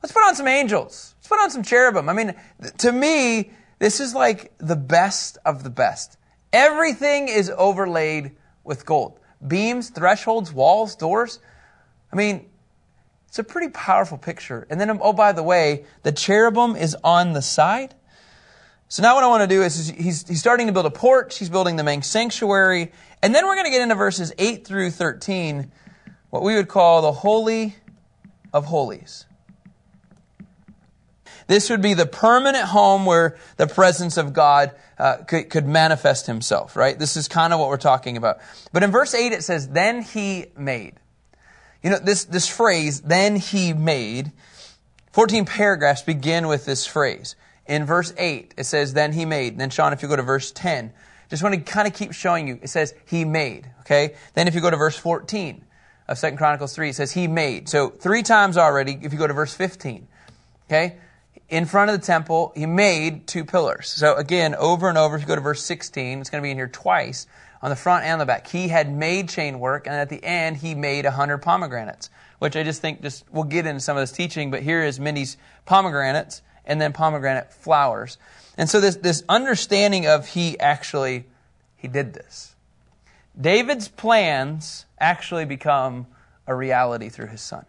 let's 0.02 0.14
put 0.14 0.24
on 0.24 0.34
some 0.34 0.48
angels 0.48 1.14
Let's 1.18 1.28
put 1.28 1.42
on 1.42 1.52
some 1.52 1.64
cherubim. 1.64 2.08
I 2.08 2.14
mean, 2.14 2.36
to 2.78 2.92
me, 2.94 3.52
this 3.80 4.00
is 4.00 4.16
like 4.16 4.54
the 4.60 4.78
best 4.78 5.40
of 5.44 5.64
the 5.64 5.70
best. 5.70 6.18
Everything 6.54 7.28
is 7.28 7.52
overlaid 7.58 8.32
with 8.64 8.86
gold. 8.86 9.20
Beams, 9.46 9.90
thresholds, 9.90 10.52
walls, 10.52 10.96
doors. 10.96 11.40
I 12.12 12.16
mean, 12.16 12.50
it's 13.28 13.40
a 13.40 13.44
pretty 13.44 13.70
powerful 13.70 14.18
picture. 14.18 14.66
And 14.70 14.82
then, 14.82 15.00
oh, 15.02 15.14
by 15.14 15.32
the 15.32 15.44
way, 15.44 15.86
the 16.04 16.12
cherubim 16.12 16.76
is 16.76 16.96
on 17.04 17.34
the 17.34 17.42
side. 17.42 17.94
So 18.88 19.04
now 19.04 19.14
what 19.14 19.24
I 19.24 19.28
want 19.28 19.48
to 19.48 19.56
do 19.56 19.62
is, 19.62 19.78
is 19.78 19.90
he's, 19.90 20.28
he's 20.28 20.40
starting 20.40 20.66
to 20.66 20.74
build 20.74 20.88
a 20.88 20.92
porch. 20.92 21.38
He's 21.38 21.50
building 21.50 21.76
the 21.76 21.84
main 21.84 22.02
sanctuary. 22.02 22.92
And 23.22 23.36
then 23.36 23.46
we're 23.46 23.54
going 23.54 23.66
to 23.66 23.72
get 23.72 23.82
into 23.82 23.94
verses 23.94 24.34
8 24.40 24.66
through 24.66 24.90
13, 24.90 25.72
what 26.32 26.42
we 26.42 26.56
would 26.56 26.68
call 26.68 27.04
the 27.04 27.12
Holy 27.12 27.76
of 28.52 28.66
Holies. 28.66 29.26
This 31.50 31.72
would 31.72 31.82
be 31.82 31.96
the 31.96 32.06
permanent 32.06 32.66
home 32.66 33.08
where 33.08 33.36
the 33.58 33.66
presence 33.66 34.18
of 34.18 34.34
God 34.34 34.72
uh, 35.00 35.18
could, 35.28 35.50
could 35.50 35.68
manifest 35.68 36.28
himself, 36.28 36.76
right? 36.76 36.98
This 36.98 37.18
is 37.18 37.28
kind 37.28 37.54
of 37.54 37.60
what 37.60 37.70
we're 37.70 37.78
talking 37.78 38.18
about. 38.18 38.38
But 38.72 38.84
in 38.84 38.92
verse 38.92 39.16
8 39.16 39.32
it 39.32 39.44
says, 39.44 39.68
Then 39.68 40.04
he 40.04 40.46
made. 40.56 40.94
You 41.82 41.90
know, 41.90 41.98
this, 41.98 42.26
this 42.26 42.48
phrase, 42.48 43.02
then 43.02 43.36
he 43.36 43.74
made, 43.74 44.32
14 45.14 45.46
paragraphs 45.46 46.04
begin 46.04 46.48
with 46.48 46.66
this 46.66 46.86
phrase. 46.86 47.36
In 47.66 47.84
verse 47.84 48.14
8, 48.16 48.54
it 48.56 48.66
says, 48.66 48.94
then 48.94 49.12
he 49.12 49.26
made. 49.26 49.54
And 49.54 49.62
then, 49.62 49.72
Sean, 49.72 49.92
if 49.92 50.04
you 50.04 50.08
go 50.08 50.16
to 50.16 50.22
verse 50.22 50.52
10, 50.52 50.94
just 51.32 51.42
want 51.42 51.56
to 51.56 51.62
kind 51.62 51.88
of 51.88 51.96
keep 51.96 52.14
showing 52.14 52.48
you. 52.48 52.60
It 52.62 52.70
says, 52.70 52.94
he 53.08 53.26
made, 53.26 53.72
okay? 53.82 54.16
Then 54.36 54.48
if 54.48 54.54
you 54.54 54.62
go 54.62 54.70
to 54.70 54.78
verse 54.78 54.98
14 54.98 55.66
of 56.08 56.20
Second 56.20 56.38
Chronicles 56.38 56.76
3, 56.76 56.90
it 56.90 56.96
says, 56.96 57.12
he 57.12 57.28
made. 57.28 57.70
So 57.70 57.90
three 57.90 58.22
times 58.22 58.56
already, 58.56 59.00
if 59.02 59.14
you 59.14 59.18
go 59.18 59.26
to 59.26 59.34
verse 59.34 59.56
15, 59.56 60.08
okay? 60.68 60.98
In 61.50 61.66
front 61.66 61.90
of 61.90 62.00
the 62.00 62.06
temple, 62.06 62.54
he 62.56 62.68
made 62.68 63.26
two 63.26 63.44
pillars. 63.44 63.90
So 63.90 64.16
again, 64.16 64.54
over 64.56 64.88
and 64.88 64.98
over, 64.98 65.16
if 65.16 65.22
you 65.22 65.28
go 65.28 65.36
to 65.36 65.42
verse 65.42 65.64
16, 65.64 66.22
it's 66.22 66.30
going 66.30 66.42
to 66.42 66.46
be 66.46 66.52
in 66.52 66.58
here 66.58 66.68
twice 66.68 67.26
on 67.62 67.72
the 67.72 67.76
front 67.76 68.06
and 68.06 68.22
the 68.22 68.26
back. 68.26 68.48
He 68.48 68.68
had 68.68 68.92
made 68.92 69.30
chain 69.30 69.60
work, 69.60 69.88
and 69.88 69.96
at 69.96 70.10
the 70.10 70.24
end, 70.24 70.58
he 70.58 70.76
made 70.76 71.06
a 71.06 71.12
hundred 71.12 71.40
pomegranates, 71.40 72.12
which 72.38 72.56
I 72.56 72.64
just 72.64 72.82
think 72.82 73.02
just 73.02 73.26
we'll 73.32 73.46
get 73.46 73.66
into 73.66 73.82
some 73.82 73.98
of 73.98 74.02
this 74.02 74.12
teaching, 74.12 74.52
but 74.52 74.62
here 74.62 74.84
is 74.84 75.00
Mindy's 75.00 75.38
pomegranates 75.66 76.44
and 76.66 76.80
then 76.80 76.94
pomegranate 76.94 77.52
flowers. 77.52 78.20
And 78.56 78.70
so 78.70 78.80
this, 78.80 78.98
this 78.98 79.24
understanding 79.28 80.06
of 80.06 80.28
he 80.28 80.60
actually, 80.60 81.26
he 81.76 81.88
did 81.88 82.14
this. 82.14 82.56
David's 83.40 83.88
plans 83.88 84.86
actually 85.00 85.46
become 85.46 86.06
a 86.46 86.54
reality 86.54 87.10
through 87.10 87.28
his 87.28 87.42
son. 87.42 87.66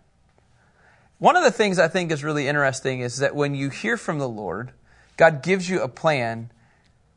One 1.20 1.36
of 1.36 1.44
the 1.44 1.50
things 1.50 1.78
I 1.78 1.86
think 1.86 2.10
is 2.10 2.24
really 2.24 2.48
interesting 2.48 3.00
is 3.00 3.18
that 3.18 3.36
when 3.36 3.54
you 3.54 3.68
hear 3.68 3.98
from 3.98 4.18
the 4.18 4.28
Lord, 4.28 4.72
God 5.18 5.42
gives 5.42 5.68
you 5.68 5.82
a 5.82 5.88
plan, 5.88 6.50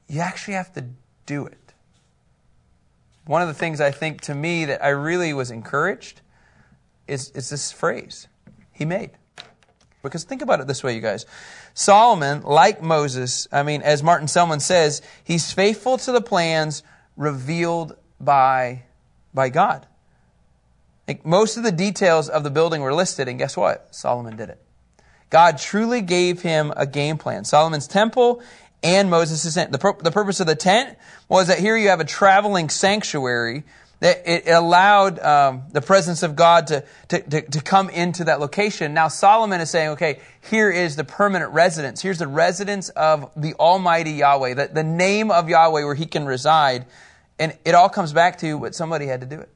you 0.10 0.20
actually 0.20 0.56
have 0.56 0.74
to 0.74 0.86
do 1.26 1.46
it. 1.46 1.74
One 3.26 3.42
of 3.42 3.48
the 3.48 3.54
things 3.54 3.80
I 3.80 3.92
think 3.92 4.20
to 4.24 4.36
me 4.36 4.66
that 4.66 4.84
I 4.84 4.90
really 4.90 5.32
was 5.34 5.52
encouraged 5.52 6.20
is, 7.08 7.30
is 7.30 7.50
this 7.50 7.72
phrase, 7.72 8.28
he 8.74 8.84
made. 8.84 9.12
Because 10.02 10.26
think 10.26 10.42
about 10.42 10.60
it 10.60 10.68
this 10.68 10.84
way, 10.84 10.96
you 10.96 11.00
guys. 11.00 11.26
Solomon, 11.74 12.42
like 12.42 12.82
Moses, 12.82 13.48
I 13.54 13.64
mean, 13.64 13.82
as 13.84 14.04
Martin 14.04 14.28
Selman 14.28 14.60
says, 14.60 15.02
he's 15.24 15.54
faithful 15.54 15.98
to 16.00 16.12
the 16.12 16.20
plans 16.20 16.84
revealed 17.16 17.96
by, 18.20 18.84
by 19.34 19.48
God. 19.48 19.88
Like 21.08 21.26
most 21.26 21.58
of 21.58 21.64
the 21.64 21.72
details 21.72 22.30
of 22.30 22.44
the 22.44 22.50
building 22.50 22.82
were 22.82 22.94
listed, 22.94 23.28
and 23.28 23.38
guess 23.38 23.58
what? 23.58 23.94
Solomon 23.94 24.38
did 24.38 24.50
it. 24.50 24.62
God 25.30 25.58
truly 25.58 26.02
gave 26.02 26.42
him 26.42 26.72
a 26.76 26.86
game 26.86 27.18
plan. 27.18 27.44
Solomon's 27.44 27.88
temple 27.88 28.42
and 28.84 29.10
Moses' 29.10 29.54
tent. 29.54 29.72
The, 29.72 29.80
pur- 29.80 29.98
the 30.00 30.12
purpose 30.12 30.40
of 30.40 30.48
the 30.48 30.56
tent 30.56 30.98
was 31.28 31.48
that 31.48 31.60
here 31.60 31.76
you 31.76 31.90
have 31.90 32.00
a 32.00 32.06
traveling 32.06 32.70
sanctuary 32.70 33.64
that 34.00 34.22
it 34.26 34.50
allowed 34.50 35.18
um, 35.20 35.64
the 35.72 35.82
presence 35.82 36.24
of 36.24 36.36
God 36.36 36.68
to, 36.68 36.84
to, 37.08 37.22
to, 37.22 37.42
to, 37.42 37.62
come 37.62 37.90
into 37.90 38.26
that 38.26 38.42
location. 38.42 38.94
Now 38.94 39.08
Solomon 39.08 39.62
is 39.62 39.70
saying, 39.70 39.92
okay, 39.92 40.20
here 40.42 40.70
is 40.70 40.98
the 40.98 41.06
permanent 41.06 41.54
residence. 41.54 42.02
Here's 42.02 42.20
the 42.20 42.28
residence 42.28 42.90
of 42.90 43.32
the 43.38 43.54
Almighty 43.54 44.12
Yahweh, 44.12 44.56
the, 44.56 44.68
the 44.68 44.84
name 44.84 45.32
of 45.32 45.48
Yahweh 45.48 45.86
where 45.86 45.96
he 45.96 46.06
can 46.06 46.26
reside. 46.26 46.86
And 47.40 47.58
it 47.64 47.76
all 47.76 47.88
comes 47.88 48.12
back 48.12 48.40
to 48.40 48.56
what 48.56 48.76
somebody 48.76 49.06
had 49.06 49.22
to 49.22 49.28
do 49.28 49.40
it. 49.40 49.50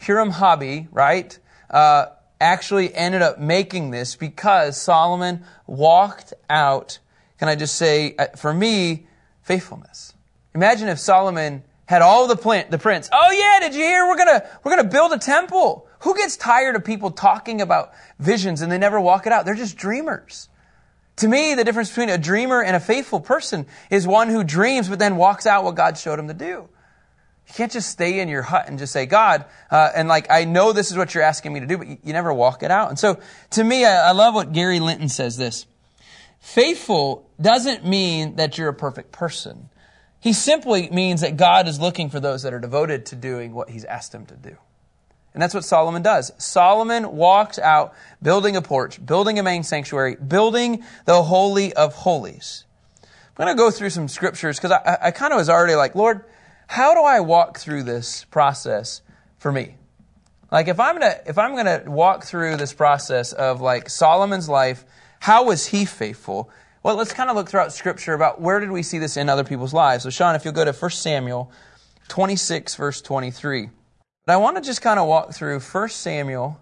Huram 0.00 0.32
Abi, 0.40 0.88
right, 0.90 1.38
uh, 1.68 2.06
actually 2.40 2.94
ended 2.94 3.22
up 3.22 3.38
making 3.38 3.90
this 3.90 4.16
because 4.16 4.80
Solomon 4.80 5.44
walked 5.66 6.32
out 6.48 6.98
can 7.40 7.48
I 7.48 7.56
just 7.56 7.76
say, 7.76 8.14
uh, 8.18 8.26
for 8.36 8.52
me, 8.52 9.06
faithfulness. 9.40 10.12
Imagine 10.54 10.88
if 10.88 10.98
Solomon 10.98 11.64
had 11.86 12.02
all 12.02 12.28
the 12.28 12.36
plant, 12.36 12.70
the 12.70 12.78
prince. 12.78 13.08
Oh 13.10 13.30
yeah, 13.32 13.66
did 13.66 13.74
you 13.74 13.80
hear? 13.80 14.06
We're 14.06 14.18
gonna, 14.18 14.46
we're 14.62 14.76
gonna 14.76 14.88
build 14.90 15.12
a 15.12 15.18
temple. 15.18 15.88
Who 16.00 16.14
gets 16.14 16.36
tired 16.36 16.76
of 16.76 16.84
people 16.84 17.10
talking 17.10 17.62
about 17.62 17.92
visions 18.18 18.60
and 18.60 18.70
they 18.70 18.76
never 18.76 19.00
walk 19.00 19.26
it 19.26 19.32
out? 19.32 19.46
They're 19.46 19.54
just 19.54 19.78
dreamers. 19.78 20.50
To 21.16 21.28
me, 21.28 21.54
the 21.54 21.64
difference 21.64 21.88
between 21.88 22.10
a 22.10 22.18
dreamer 22.18 22.62
and 22.62 22.76
a 22.76 22.80
faithful 22.80 23.20
person 23.20 23.66
is 23.90 24.06
one 24.06 24.28
who 24.28 24.44
dreams 24.44 24.90
but 24.90 24.98
then 24.98 25.16
walks 25.16 25.46
out 25.46 25.64
what 25.64 25.76
God 25.76 25.96
showed 25.96 26.18
him 26.18 26.28
to 26.28 26.34
do. 26.34 26.68
You 27.50 27.54
can't 27.56 27.72
just 27.72 27.90
stay 27.90 28.20
in 28.20 28.28
your 28.28 28.42
hut 28.42 28.66
and 28.68 28.78
just 28.78 28.92
say, 28.92 29.06
God, 29.06 29.44
uh, 29.72 29.90
and 29.96 30.08
like, 30.08 30.30
I 30.30 30.44
know 30.44 30.72
this 30.72 30.92
is 30.92 30.96
what 30.96 31.16
you're 31.16 31.24
asking 31.24 31.52
me 31.52 31.58
to 31.58 31.66
do, 31.66 31.78
but 31.78 31.88
you, 31.88 31.98
you 32.04 32.12
never 32.12 32.32
walk 32.32 32.62
it 32.62 32.70
out. 32.70 32.90
And 32.90 32.98
so, 32.98 33.18
to 33.50 33.64
me, 33.64 33.84
I, 33.84 34.10
I 34.10 34.12
love 34.12 34.34
what 34.34 34.52
Gary 34.52 34.78
Linton 34.78 35.08
says 35.08 35.36
this. 35.36 35.66
Faithful 36.38 37.28
doesn't 37.40 37.84
mean 37.84 38.36
that 38.36 38.56
you're 38.56 38.68
a 38.68 38.74
perfect 38.74 39.10
person. 39.10 39.68
He 40.20 40.32
simply 40.32 40.90
means 40.90 41.22
that 41.22 41.36
God 41.36 41.66
is 41.66 41.80
looking 41.80 42.08
for 42.08 42.20
those 42.20 42.44
that 42.44 42.54
are 42.54 42.60
devoted 42.60 43.06
to 43.06 43.16
doing 43.16 43.52
what 43.52 43.68
he's 43.68 43.84
asked 43.84 44.12
them 44.12 44.26
to 44.26 44.36
do. 44.36 44.56
And 45.34 45.42
that's 45.42 45.54
what 45.54 45.64
Solomon 45.64 46.02
does. 46.02 46.30
Solomon 46.38 47.16
walks 47.16 47.58
out 47.58 47.94
building 48.22 48.54
a 48.54 48.62
porch, 48.62 49.04
building 49.04 49.40
a 49.40 49.42
main 49.42 49.64
sanctuary, 49.64 50.14
building 50.14 50.84
the 51.04 51.20
Holy 51.24 51.72
of 51.72 51.94
Holies. 51.94 52.64
I'm 53.02 53.46
going 53.46 53.56
to 53.56 53.58
go 53.58 53.72
through 53.72 53.90
some 53.90 54.06
scriptures 54.06 54.56
because 54.56 54.70
I, 54.70 54.98
I 55.02 55.10
kind 55.10 55.32
of 55.32 55.38
was 55.38 55.48
already 55.48 55.74
like, 55.74 55.96
Lord, 55.96 56.24
how 56.70 56.94
do 56.94 57.00
I 57.02 57.20
walk 57.20 57.58
through 57.58 57.82
this 57.82 58.24
process 58.24 59.02
for 59.38 59.50
me? 59.50 59.74
Like 60.52 60.68
if 60.68 60.78
I'm 60.78 61.00
to, 61.00 61.28
if 61.28 61.36
I'm 61.36 61.56
to 61.56 61.84
walk 61.90 62.24
through 62.24 62.56
this 62.56 62.72
process 62.72 63.32
of 63.32 63.60
like 63.60 63.90
Solomon's 63.90 64.48
life 64.48 64.84
how 65.20 65.44
was 65.44 65.66
he 65.66 65.84
faithful? 65.84 66.50
Well, 66.82 66.96
let's 66.96 67.12
kind 67.12 67.28
of 67.28 67.36
look 67.36 67.48
throughout 67.48 67.74
Scripture 67.74 68.14
about 68.14 68.40
where 68.40 68.58
did 68.58 68.70
we 68.70 68.82
see 68.82 68.98
this 68.98 69.18
in 69.18 69.28
other 69.28 69.44
people's 69.44 69.74
lives. 69.74 70.02
So, 70.02 70.10
Sean, 70.10 70.34
if 70.34 70.44
you'll 70.44 70.54
go 70.54 70.64
to 70.64 70.72
1 70.72 70.90
Samuel 70.92 71.52
26, 72.08 72.74
verse 72.76 73.02
23. 73.02 73.68
But 74.24 74.32
I 74.32 74.36
want 74.38 74.56
to 74.56 74.62
just 74.62 74.80
kind 74.80 74.98
of 74.98 75.06
walk 75.06 75.34
through 75.34 75.60
1 75.60 75.88
Samuel 75.90 76.58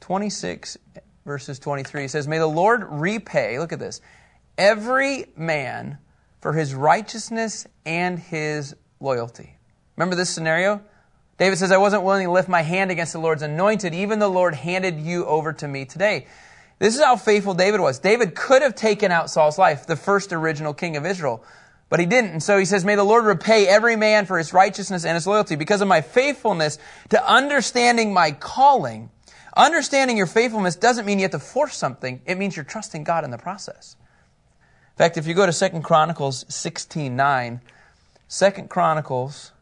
26, 0.00 0.78
verses 1.26 1.58
23. 1.58 2.04
It 2.04 2.10
says, 2.10 2.26
May 2.26 2.38
the 2.38 2.46
Lord 2.46 2.86
repay, 2.88 3.58
look 3.58 3.74
at 3.74 3.78
this, 3.78 4.00
every 4.56 5.26
man 5.36 5.98
for 6.40 6.54
his 6.54 6.74
righteousness 6.74 7.66
and 7.84 8.18
his 8.18 8.74
loyalty. 9.00 9.56
Remember 9.96 10.16
this 10.16 10.30
scenario? 10.30 10.82
David 11.38 11.56
says, 11.56 11.70
I 11.70 11.76
wasn't 11.76 12.02
willing 12.02 12.26
to 12.26 12.32
lift 12.32 12.48
my 12.48 12.62
hand 12.62 12.90
against 12.90 13.12
the 13.12 13.20
Lord's 13.20 13.42
anointed. 13.42 13.94
Even 13.94 14.18
the 14.18 14.28
Lord 14.28 14.54
handed 14.54 14.98
you 14.98 15.24
over 15.24 15.52
to 15.54 15.68
me 15.68 15.84
today. 15.84 16.26
This 16.78 16.96
is 16.96 17.02
how 17.02 17.16
faithful 17.16 17.54
David 17.54 17.80
was. 17.80 17.98
David 17.98 18.34
could 18.34 18.62
have 18.62 18.74
taken 18.74 19.10
out 19.10 19.30
Saul's 19.30 19.58
life, 19.58 19.86
the 19.86 19.96
first 19.96 20.32
original 20.32 20.74
king 20.74 20.96
of 20.96 21.06
Israel, 21.06 21.44
but 21.88 22.00
he 22.00 22.06
didn't. 22.06 22.30
And 22.30 22.42
so 22.42 22.58
he 22.58 22.64
says, 22.64 22.84
May 22.84 22.94
the 22.94 23.04
Lord 23.04 23.24
repay 23.24 23.66
every 23.66 23.96
man 23.96 24.26
for 24.26 24.38
his 24.38 24.52
righteousness 24.52 25.04
and 25.04 25.14
his 25.14 25.26
loyalty 25.26 25.56
because 25.56 25.80
of 25.80 25.88
my 25.88 26.00
faithfulness 26.00 26.78
to 27.10 27.28
understanding 27.28 28.12
my 28.12 28.32
calling. 28.32 29.10
Understanding 29.56 30.16
your 30.16 30.26
faithfulness 30.26 30.76
doesn't 30.76 31.04
mean 31.04 31.18
you 31.18 31.24
have 31.24 31.32
to 31.32 31.38
force 31.40 31.76
something. 31.76 32.20
It 32.26 32.38
means 32.38 32.54
you're 32.54 32.64
trusting 32.64 33.02
God 33.02 33.24
in 33.24 33.30
the 33.30 33.38
process. 33.38 33.96
In 34.92 34.98
fact, 34.98 35.16
if 35.16 35.26
you 35.26 35.34
go 35.34 35.50
to 35.50 35.70
2 35.70 35.80
Chronicles 35.80 36.44
16 36.48 37.14
9, 37.16 37.60
2 38.30 38.50
Chronicles 38.68 39.52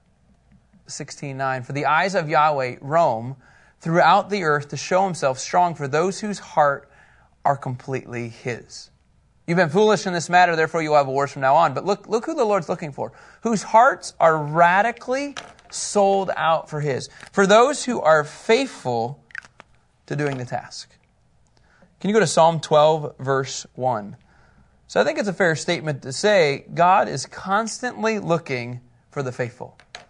16 0.89 1.37
9, 1.37 1.63
for 1.63 1.73
the 1.73 1.87
eyes 1.87 2.15
of 2.15 2.29
Yahweh 2.29 2.77
roam 2.81 3.37
throughout 3.81 4.31
the 4.31 4.43
earth 4.43 4.69
to 4.69 4.77
show 4.77 5.05
himself 5.05 5.39
strong 5.39 5.75
for 5.75 5.87
those 5.87 6.21
whose 6.21 6.39
heart 6.39 6.91
are 7.45 7.57
completely 7.57 8.29
His. 8.29 8.91
You've 9.47 9.57
been 9.57 9.69
foolish 9.69 10.07
in 10.07 10.13
this 10.13 10.29
matter, 10.29 10.57
therefore 10.57 10.83
you 10.83 10.91
will 10.91 10.97
have 10.97 11.07
wars 11.07 11.31
from 11.31 11.43
now 11.43 11.55
on. 11.55 11.75
But 11.75 11.85
look, 11.85 12.09
look 12.09 12.27
who 12.27 12.35
the 12.35 12.45
Lord's 12.45 12.69
looking 12.69 12.91
for. 12.91 13.13
Whose 13.43 13.63
hearts 13.63 14.15
are 14.19 14.37
radically 14.37 15.37
sold 15.71 16.33
out 16.37 16.69
for 16.69 16.81
His. 16.81 17.09
For 17.31 17.47
those 17.47 17.85
who 17.85 18.01
are 18.01 18.25
faithful 18.25 19.23
to 20.07 20.17
doing 20.17 20.39
the 20.39 20.45
task. 20.45 20.91
Can 22.01 22.11
you 22.11 22.15
go 22.15 22.21
to 22.21 22.27
Psalm 22.27 22.59
12, 22.59 23.15
verse 23.21 23.67
1? 23.75 24.17
So 24.89 25.01
I 25.01 25.05
think 25.05 25.19
it's 25.19 25.29
a 25.29 25.33
fair 25.33 25.57
statement 25.57 26.03
to 26.03 26.13
say 26.13 26.65
God 26.73 27.09
is 27.09 27.27
constantly 27.27 28.19
looking 28.19 28.81
for 29.11 29.23
the 29.23 29.33
faithful. 29.33 29.77
It 29.95 30.03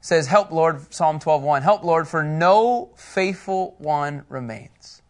says, 0.00 0.26
Help, 0.26 0.52
Lord, 0.52 0.92
Psalm 0.92 1.18
12, 1.18 1.42
1. 1.42 1.62
Help, 1.62 1.82
Lord, 1.82 2.06
for 2.06 2.22
no 2.22 2.90
faithful 2.96 3.74
one 3.78 4.24
remains. 4.28 5.02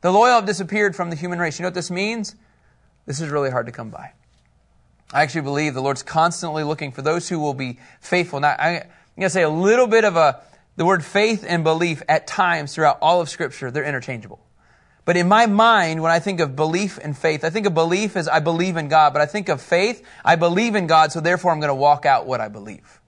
The 0.00 0.10
loyal 0.10 0.36
have 0.36 0.46
disappeared 0.46 0.96
from 0.96 1.10
the 1.10 1.16
human 1.16 1.38
race. 1.38 1.58
You 1.58 1.64
know 1.64 1.68
what 1.68 1.74
this 1.74 1.90
means? 1.90 2.34
This 3.06 3.20
is 3.20 3.30
really 3.30 3.50
hard 3.50 3.66
to 3.66 3.72
come 3.72 3.90
by. 3.90 4.12
I 5.12 5.22
actually 5.22 5.42
believe 5.42 5.74
the 5.74 5.80
Lord's 5.80 6.02
constantly 6.02 6.64
looking 6.64 6.92
for 6.92 7.02
those 7.02 7.28
who 7.28 7.38
will 7.38 7.54
be 7.54 7.78
faithful. 8.00 8.40
Now, 8.40 8.54
I'm 8.58 8.82
going 9.16 9.22
to 9.22 9.30
say 9.30 9.42
a 9.42 9.48
little 9.48 9.86
bit 9.86 10.04
of 10.04 10.16
a, 10.16 10.42
the 10.76 10.84
word 10.84 11.04
faith 11.04 11.44
and 11.48 11.64
belief 11.64 12.02
at 12.08 12.26
times 12.26 12.74
throughout 12.74 12.98
all 13.00 13.20
of 13.20 13.28
Scripture, 13.28 13.70
they're 13.70 13.84
interchangeable. 13.84 14.40
But 15.08 15.16
in 15.16 15.26
my 15.26 15.46
mind, 15.46 16.02
when 16.02 16.12
I 16.12 16.18
think 16.18 16.38
of 16.38 16.54
belief 16.54 16.98
and 17.02 17.16
faith, 17.16 17.42
I 17.42 17.48
think 17.48 17.64
of 17.64 17.72
belief 17.72 18.14
as 18.14 18.28
I 18.28 18.40
believe 18.40 18.76
in 18.76 18.88
God, 18.88 19.14
but 19.14 19.22
I 19.22 19.24
think 19.24 19.48
of 19.48 19.62
faith, 19.62 20.02
I 20.22 20.36
believe 20.36 20.74
in 20.74 20.86
God, 20.86 21.12
so 21.12 21.20
therefore 21.22 21.50
I'm 21.50 21.60
going 21.60 21.68
to 21.68 21.74
walk 21.74 22.04
out 22.04 22.26
what 22.26 22.42
I 22.42 22.48
believe. 22.48 23.00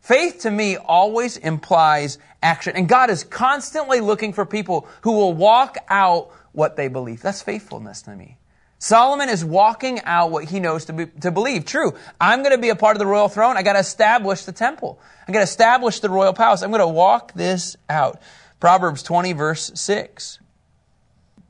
Faith 0.00 0.42
to 0.42 0.52
me 0.52 0.76
always 0.76 1.36
implies 1.36 2.18
action. 2.44 2.76
And 2.76 2.88
God 2.88 3.10
is 3.10 3.24
constantly 3.24 3.98
looking 3.98 4.34
for 4.34 4.46
people 4.46 4.86
who 5.00 5.14
will 5.14 5.32
walk 5.32 5.78
out 5.88 6.30
what 6.52 6.76
they 6.76 6.86
believe. 6.86 7.22
That's 7.22 7.42
faithfulness 7.42 8.02
to 8.02 8.14
me. 8.14 8.38
Solomon 8.78 9.28
is 9.28 9.44
walking 9.44 10.00
out 10.02 10.30
what 10.30 10.44
he 10.44 10.60
knows 10.60 10.84
to, 10.84 10.92
be, 10.92 11.06
to 11.22 11.32
believe. 11.32 11.64
True, 11.64 11.94
I'm 12.20 12.44
going 12.44 12.54
to 12.54 12.62
be 12.62 12.68
a 12.68 12.76
part 12.76 12.94
of 12.94 13.00
the 13.00 13.06
royal 13.06 13.28
throne. 13.28 13.56
I 13.56 13.64
got 13.64 13.72
to 13.72 13.80
establish 13.80 14.44
the 14.44 14.52
temple. 14.52 15.00
I 15.26 15.32
got 15.32 15.40
to 15.40 15.42
establish 15.42 15.98
the 15.98 16.08
royal 16.08 16.34
palace. 16.34 16.62
I'm 16.62 16.70
going 16.70 16.78
to 16.78 16.86
walk 16.86 17.32
this 17.32 17.76
out. 17.88 18.22
Proverbs 18.60 19.02
20 19.02 19.32
verse 19.32 19.72
6. 19.74 20.38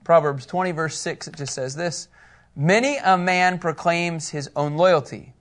Proverbs 0.07 0.47
20 0.47 0.71
verse 0.71 0.97
6, 1.01 1.27
it 1.27 1.37
just 1.37 1.53
says 1.53 1.75
this. 1.75 2.07
Many 2.55 2.97
a 2.99 3.19
man 3.19 3.59
proclaims 3.59 4.29
his 4.29 4.49
own 4.55 4.77
loyalty, 4.77 5.35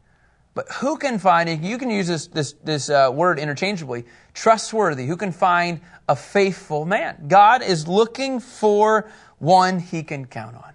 but 0.55 0.67
who 0.81 0.97
can 0.97 1.19
find, 1.19 1.63
you 1.63 1.77
can 1.77 1.91
use 1.91 2.07
this, 2.07 2.25
this, 2.25 2.53
this 2.63 2.89
uh, 2.89 3.11
word 3.13 3.37
interchangeably, 3.37 4.05
trustworthy. 4.33 5.05
Who 5.05 5.17
can 5.17 5.31
find 5.31 5.81
a 6.09 6.15
faithful 6.15 6.83
man? 6.83 7.27
God 7.27 7.61
is 7.61 7.87
looking 7.87 8.39
for 8.39 9.07
one 9.37 9.77
he 9.77 10.01
can 10.01 10.25
count 10.25 10.55
on. 10.55 10.73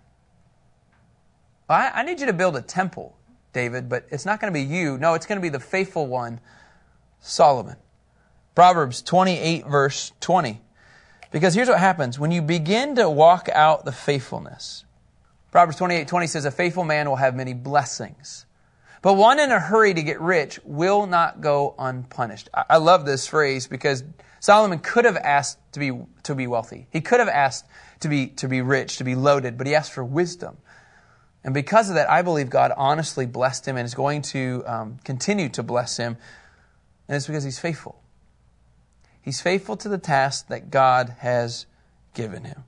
I, 1.69 1.91
I 1.93 2.03
need 2.05 2.21
you 2.21 2.27
to 2.27 2.33
build 2.33 2.55
a 2.55 2.63
temple, 2.63 3.17
David, 3.53 3.89
but 3.89 4.07
it's 4.11 4.25
not 4.25 4.41
going 4.41 4.53
to 4.53 4.57
be 4.57 4.65
you. 4.65 4.99
No, 4.99 5.15
it's 5.15 5.27
going 5.27 5.39
to 5.39 5.43
be 5.43 5.49
the 5.49 5.59
faithful 5.59 6.07
one, 6.07 6.39
Solomon. 7.19 7.75
Proverbs 8.55 9.03
28, 9.03 9.67
verse 9.67 10.13
20. 10.21 10.61
Because 11.31 11.55
here's 11.55 11.69
what 11.69 11.79
happens 11.79 12.19
when 12.19 12.31
you 12.31 12.43
begin 12.43 12.97
to 12.97 13.09
walk 13.09 13.49
out 13.49 13.85
the 13.85 13.93
faithfulness. 13.93 14.85
Proverbs 15.53 15.77
28, 15.79 16.09
20 16.09 16.27
says, 16.27 16.45
A 16.45 16.51
faithful 16.51 16.85
man 16.85 17.09
will 17.09 17.17
have 17.17 17.35
many 17.35 17.55
blessings. 17.55 18.47
But 19.03 19.15
one 19.15 19.41
in 19.41 19.51
a 19.51 19.59
hurry 19.59 19.95
to 19.95 20.03
get 20.03 20.21
rich 20.21 20.61
will 20.65 21.07
not 21.07 21.41
go 21.41 21.75
unpunished. 21.79 22.49
I 22.53 22.77
love 22.77 23.07
this 23.07 23.27
phrase 23.27 23.67
because 23.67 24.05
Solomon 24.41 24.79
could 24.79 25.05
have 25.05 25.17
asked 25.17 25.59
to 25.73 25.81
be, 25.81 25.99
to 26.25 26.35
be 26.35 26.47
wealthy. 26.47 26.87
He 26.91 27.01
could 27.01 27.21
have 27.21 27.29
asked 27.29 27.65
to 28.01 28.09
be, 28.09 28.29
to 28.29 28.49
be 28.49 28.61
rich, 28.61 28.99
to 28.99 29.05
be 29.05 29.15
loaded, 29.15 29.57
but 29.57 29.67
he 29.67 29.75
asked 29.75 29.93
for 29.93 30.05
wisdom. 30.05 30.59
And 31.43 31.55
because 31.55 31.89
of 31.89 31.95
that, 31.95 32.11
I 32.11 32.23
believe 32.23 32.51
God 32.51 32.73
honestly 32.77 33.25
blessed 33.25 33.67
him 33.67 33.77
and 33.77 33.87
is 33.87 33.95
going 33.95 34.23
to 34.23 34.63
um, 34.67 34.99
continue 35.05 35.49
to 35.51 35.63
bless 35.63 35.97
him. 35.97 36.19
And 37.09 37.17
it's 37.17 37.27
because 37.27 37.45
he's 37.45 37.59
faithful. 37.59 38.00
He's 39.23 39.41
faithful 39.41 39.77
to 39.79 39.89
the 39.89 39.99
task 39.99 40.49
that 40.49 40.71
God 40.71 41.17
has 41.19 41.67
given 42.15 42.45
him. 42.45 42.65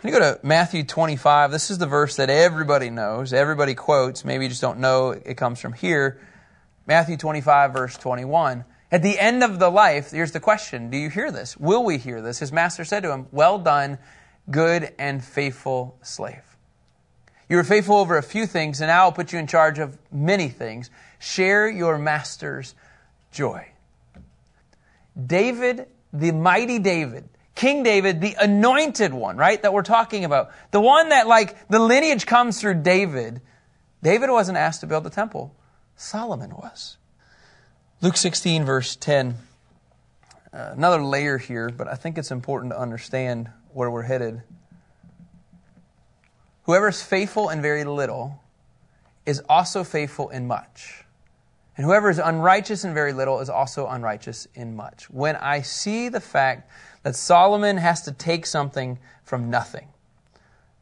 When 0.00 0.12
you 0.12 0.18
go 0.18 0.34
to 0.34 0.40
Matthew 0.46 0.84
25, 0.84 1.50
this 1.50 1.70
is 1.70 1.78
the 1.78 1.86
verse 1.86 2.16
that 2.16 2.30
everybody 2.30 2.88
knows, 2.88 3.32
everybody 3.32 3.74
quotes. 3.74 4.24
Maybe 4.24 4.44
you 4.44 4.48
just 4.48 4.60
don't 4.60 4.78
know 4.78 5.10
it 5.10 5.34
comes 5.36 5.60
from 5.60 5.72
here. 5.72 6.20
Matthew 6.86 7.16
25, 7.16 7.72
verse 7.72 7.96
21. 7.96 8.64
At 8.90 9.02
the 9.02 9.18
end 9.18 9.42
of 9.42 9.58
the 9.58 9.70
life, 9.70 10.12
here's 10.12 10.32
the 10.32 10.40
question 10.40 10.90
Do 10.90 10.96
you 10.96 11.10
hear 11.10 11.30
this? 11.30 11.56
Will 11.56 11.84
we 11.84 11.98
hear 11.98 12.22
this? 12.22 12.38
His 12.38 12.52
master 12.52 12.84
said 12.84 13.02
to 13.02 13.12
him, 13.12 13.26
Well 13.32 13.58
done, 13.58 13.98
good 14.50 14.94
and 14.98 15.22
faithful 15.22 15.98
slave. 16.00 16.56
You 17.48 17.56
were 17.56 17.64
faithful 17.64 17.96
over 17.96 18.16
a 18.16 18.22
few 18.22 18.46
things, 18.46 18.80
and 18.80 18.88
now 18.88 19.04
I'll 19.04 19.12
put 19.12 19.32
you 19.32 19.38
in 19.38 19.46
charge 19.46 19.78
of 19.78 19.98
many 20.12 20.48
things. 20.48 20.90
Share 21.18 21.68
your 21.68 21.98
master's 21.98 22.74
joy. 23.32 23.68
David, 25.24 25.86
the 26.12 26.32
mighty 26.32 26.78
David, 26.78 27.28
King 27.54 27.82
David, 27.82 28.20
the 28.20 28.36
anointed 28.40 29.12
one, 29.12 29.36
right, 29.36 29.60
that 29.62 29.72
we're 29.72 29.82
talking 29.82 30.24
about, 30.24 30.52
the 30.70 30.80
one 30.80 31.08
that, 31.08 31.26
like, 31.26 31.68
the 31.68 31.80
lineage 31.80 32.24
comes 32.24 32.60
through 32.60 32.82
David, 32.82 33.40
David 34.02 34.30
wasn't 34.30 34.58
asked 34.58 34.80
to 34.82 34.86
build 34.86 35.04
the 35.04 35.10
temple, 35.10 35.54
Solomon 35.96 36.50
was. 36.50 36.96
Luke 38.00 38.16
16, 38.16 38.64
verse 38.64 38.94
10. 38.94 39.34
Uh, 40.52 40.70
another 40.72 41.02
layer 41.02 41.36
here, 41.36 41.68
but 41.68 41.88
I 41.88 41.94
think 41.94 42.16
it's 42.16 42.30
important 42.30 42.72
to 42.72 42.78
understand 42.78 43.50
where 43.72 43.90
we're 43.90 44.02
headed. 44.02 44.42
Whoever 46.62 46.88
is 46.88 47.02
faithful 47.02 47.50
in 47.50 47.60
very 47.60 47.82
little 47.82 48.40
is 49.26 49.42
also 49.48 49.82
faithful 49.82 50.28
in 50.28 50.46
much. 50.46 51.04
And 51.78 51.84
whoever 51.86 52.10
is 52.10 52.18
unrighteous 52.18 52.84
in 52.84 52.92
very 52.92 53.12
little 53.12 53.38
is 53.38 53.48
also 53.48 53.86
unrighteous 53.86 54.48
in 54.56 54.74
much. 54.74 55.08
When 55.10 55.36
I 55.36 55.62
see 55.62 56.08
the 56.08 56.20
fact 56.20 56.68
that 57.04 57.14
Solomon 57.14 57.76
has 57.76 58.02
to 58.02 58.12
take 58.12 58.46
something 58.46 58.98
from 59.22 59.48
nothing, 59.48 59.86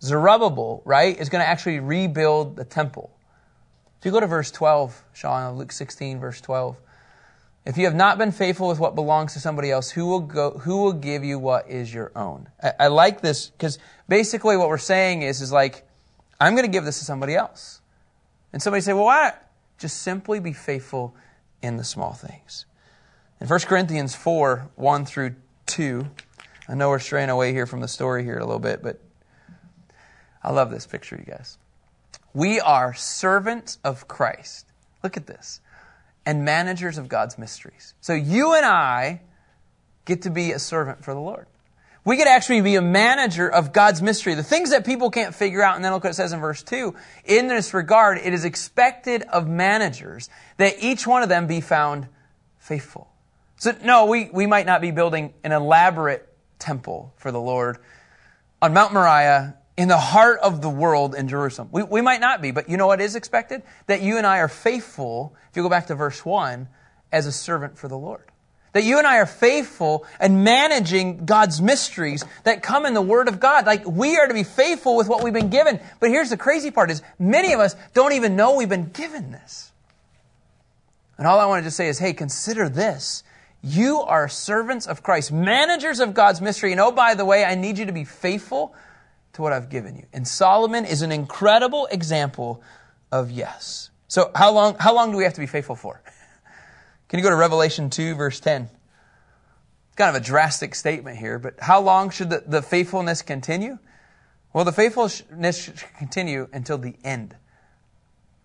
Zerubbabel, 0.01 0.81
right, 0.87 1.15
is 1.21 1.29
going 1.29 1.45
to 1.45 1.49
actually 1.49 1.81
rebuild 1.81 2.57
the 2.57 2.65
temple. 2.65 3.11
If 3.99 4.07
you 4.07 4.11
go 4.11 4.21
to 4.21 4.27
verse 4.27 4.51
12, 4.51 5.05
Sean, 5.13 5.59
Luke 5.59 5.71
16, 5.71 6.19
verse 6.19 6.41
12, 6.41 6.79
if 7.67 7.77
you 7.77 7.85
have 7.85 7.95
not 7.95 8.17
been 8.17 8.33
faithful 8.33 8.69
with 8.69 8.79
what 8.79 8.95
belongs 8.95 9.35
to 9.35 9.41
somebody 9.41 9.71
else, 9.71 9.91
who 9.91 10.07
will 10.07 10.21
go, 10.21 10.53
who 10.53 10.79
will 10.79 10.95
give 10.95 11.25
you 11.25 11.39
what 11.39 11.69
is 11.69 11.93
your 11.93 12.11
own? 12.17 12.49
I, 12.63 12.73
I 12.81 12.87
like 12.87 13.21
this 13.21 13.51
because 13.51 13.79
basically 14.09 14.57
what 14.57 14.71
we're 14.71 14.79
saying 14.79 15.21
is, 15.21 15.43
is 15.43 15.53
like, 15.53 15.87
I'm 16.41 16.55
going 16.55 16.65
to 16.65 16.73
give 16.73 16.87
this 16.87 17.01
to 17.01 17.05
somebody 17.05 17.35
else. 17.35 17.83
And 18.55 18.63
somebody 18.63 18.81
say, 18.81 18.95
well, 18.95 19.05
why? 19.05 19.35
Just 19.79 20.03
simply 20.03 20.41
be 20.41 20.53
faithful 20.53 21.15
in 21.63 21.77
the 21.77 21.85
small 21.85 22.13
things. 22.13 22.67
In 23.41 23.49
1 23.49 23.61
Corinthians 23.61 24.15
4, 24.15 24.71
1 24.77 25.05
through 25.05 25.35
2, 25.67 26.07
I 26.69 26.75
know 26.75 26.89
we're 26.89 26.99
straying 26.99 27.31
away 27.31 27.53
here 27.53 27.67
from 27.67 27.81
the 27.81 27.89
story 27.89 28.25
here 28.25 28.39
a 28.39 28.45
little 28.45 28.59
bit, 28.59 28.83
but 28.83 29.01
I 30.43 30.53
love 30.53 30.71
this 30.71 30.87
picture, 30.87 31.17
you 31.17 31.31
guys. 31.31 31.59
We 32.33 32.61
are 32.61 32.95
servants 32.95 33.79
of 33.85 34.09
Christ. 34.09 34.67
Look 35.03 35.17
at 35.17 35.27
this 35.27 35.61
and 36.27 36.45
managers 36.45 36.99
of 36.99 37.09
God's 37.09 37.39
mysteries. 37.39 37.95
So 38.01 38.13
you 38.13 38.55
and 38.55 38.67
I 38.67 39.21
get 40.05 40.23
to 40.23 40.31
be 40.31 40.51
a 40.53 40.59
servant 40.59 41.05
for 41.05 41.15
the 41.15 41.21
Lord. 41.21 41.47
We 42.07 42.17
could 42.17 42.29
actually 42.29 42.61
be 42.61 42.77
a 42.77 42.83
manager 42.83 43.51
of 43.51 43.73
God's 43.73 44.01
mystery. 44.01 44.35
The 44.35 44.45
things 44.45 44.71
that 44.71 44.87
people 44.87 45.11
can't 45.11 45.35
figure 45.35 45.61
out, 45.61 45.75
and 45.75 45.85
then 45.85 45.93
look 45.93 46.05
what 46.05 46.11
it 46.11 46.15
says 46.15 46.33
in 46.33 46.39
verse 46.39 46.63
2. 46.63 46.95
In 47.25 47.49
this 47.49 47.75
regard, 47.75 48.19
it 48.19 48.33
is 48.33 48.45
expected 48.45 49.23
of 49.25 49.49
managers 49.49 50.31
that 50.57 50.77
each 50.79 51.05
one 51.05 51.25
of 51.25 51.29
them 51.29 51.49
be 51.49 51.61
found 51.61 52.07
faithful. 52.61 53.11
So, 53.57 53.75
no, 53.83 54.07
we, 54.07 54.31
we 54.33 54.47
might 54.47 54.67
not 54.67 54.81
be 54.81 54.93
building 54.93 55.35
an 55.43 55.51
elaborate 55.51 56.33
temple 56.61 57.13
for 57.17 57.33
the 57.33 57.41
Lord 57.41 57.79
on 58.63 58.73
Mount 58.73 58.93
Moriah 58.93 59.57
in 59.77 59.89
the 59.89 59.99
heart 59.99 60.39
of 60.45 60.63
the 60.63 60.71
world 60.71 61.17
in 61.17 61.27
Jerusalem. 61.27 61.71
We, 61.73 61.83
we 61.83 62.03
might 62.03 62.21
not 62.21 62.41
be, 62.41 62.53
but 62.53 62.69
you 62.69 62.77
know 62.77 62.87
what 62.87 63.01
is 63.01 63.17
expected? 63.17 63.65
That 63.89 64.01
you 64.01 64.17
and 64.17 64.25
I 64.25 64.39
are 64.39 64.49
faithful, 64.49 65.35
if 65.51 65.57
you 65.57 65.63
go 65.65 65.69
back 65.69 65.89
to 65.89 65.97
verse 65.97 66.25
1, 66.25 66.69
as 67.11 67.27
a 67.27 67.33
servant 67.33 67.77
for 67.77 67.89
the 67.89 67.99
Lord. 67.99 68.31
That 68.77 68.85
you 68.85 68.99
and 68.99 69.07
I 69.07 69.17
are 69.17 69.27
faithful 69.27 70.05
and 70.21 70.45
managing 70.45 71.25
God's 71.25 71.63
mysteries 71.63 72.23
that 72.45 72.63
come 72.63 72.85
in 72.85 72.93
the 72.93 73.01
Word 73.01 73.27
of 73.27 73.41
God. 73.41 73.65
Like 73.65 73.87
we 73.87 74.19
are 74.19 74.27
to 74.27 74.35
be 74.35 74.43
faithful 74.43 74.99
with 74.99 75.09
what 75.09 75.25
we've 75.25 75.33
been 75.33 75.49
given. 75.49 75.81
But 75.99 76.11
here's 76.11 76.29
the 76.29 76.37
crazy 76.37 76.71
part 76.71 76.91
is 76.91 77.01
many 77.19 77.55
of 77.55 77.61
us 77.61 77.75
don't 77.95 78.13
even 78.13 78.37
know 78.37 78.55
we've 78.55 78.69
been 78.69 78.91
given 78.91 79.31
this. 79.31 79.73
And 81.17 81.27
all 81.27 81.41
I 81.41 81.47
wanted 81.47 81.63
to 81.63 81.71
say 81.71 81.89
is, 81.89 81.99
hey, 81.99 82.13
consider 82.13 82.69
this. 82.69 83.25
You 83.63 84.03
are 84.03 84.29
servants 84.29 84.87
of 84.87 85.03
Christ, 85.03 85.33
managers 85.33 85.99
of 85.99 86.13
God's 86.13 86.43
mystery. 86.43 86.73
And 86.73 86.81
oh, 86.83 86.93
by 86.93 87.15
the 87.15 87.25
way, 87.25 87.47
I 87.47 87.55
need 87.55 87.79
you 87.79 87.87
to 87.87 87.93
be 87.93 88.05
faithful 88.05 88.75
to 89.33 89.41
what 89.41 89.55
I've 89.55 89.71
given 89.71 89.97
you. 89.97 90.05
And 90.13 90.29
Solomon 90.29 90.85
is 90.85 91.01
an 91.01 91.13
incredible 91.13 91.89
example 91.91 92.63
of 93.11 93.31
yes. 93.31 93.89
So 94.07 94.33
how 94.35 94.53
long, 94.53 94.77
how 94.79 94.95
long 94.95 95.13
do 95.13 95.17
we 95.17 95.25
have 95.25 95.33
to 95.33 95.41
be 95.41 95.47
faithful 95.47 95.77
for? 95.77 96.03
Can 97.09 97.19
you 97.19 97.23
go 97.23 97.31
to 97.31 97.37
Revelation 97.37 97.91
2 97.91 98.15
verse 98.15 98.41
10? 98.41 98.63
It's 98.63 99.97
kind 99.97 100.15
of 100.15 100.21
a 100.21 100.25
drastic 100.25 100.75
statement 100.75 101.19
here, 101.19 101.39
but 101.39 101.55
how 101.61 101.81
long 101.81 102.11
should 102.11 102.31
the, 102.31 102.43
the 102.47 102.63
faithfulness 102.63 103.23
continue? 103.23 103.79
Well, 104.53 104.65
the 104.65 104.73
faithfulness 104.73 105.65
should 105.65 105.83
continue 105.99 106.49
until 106.53 106.79
the 106.79 106.95
end. 107.05 107.35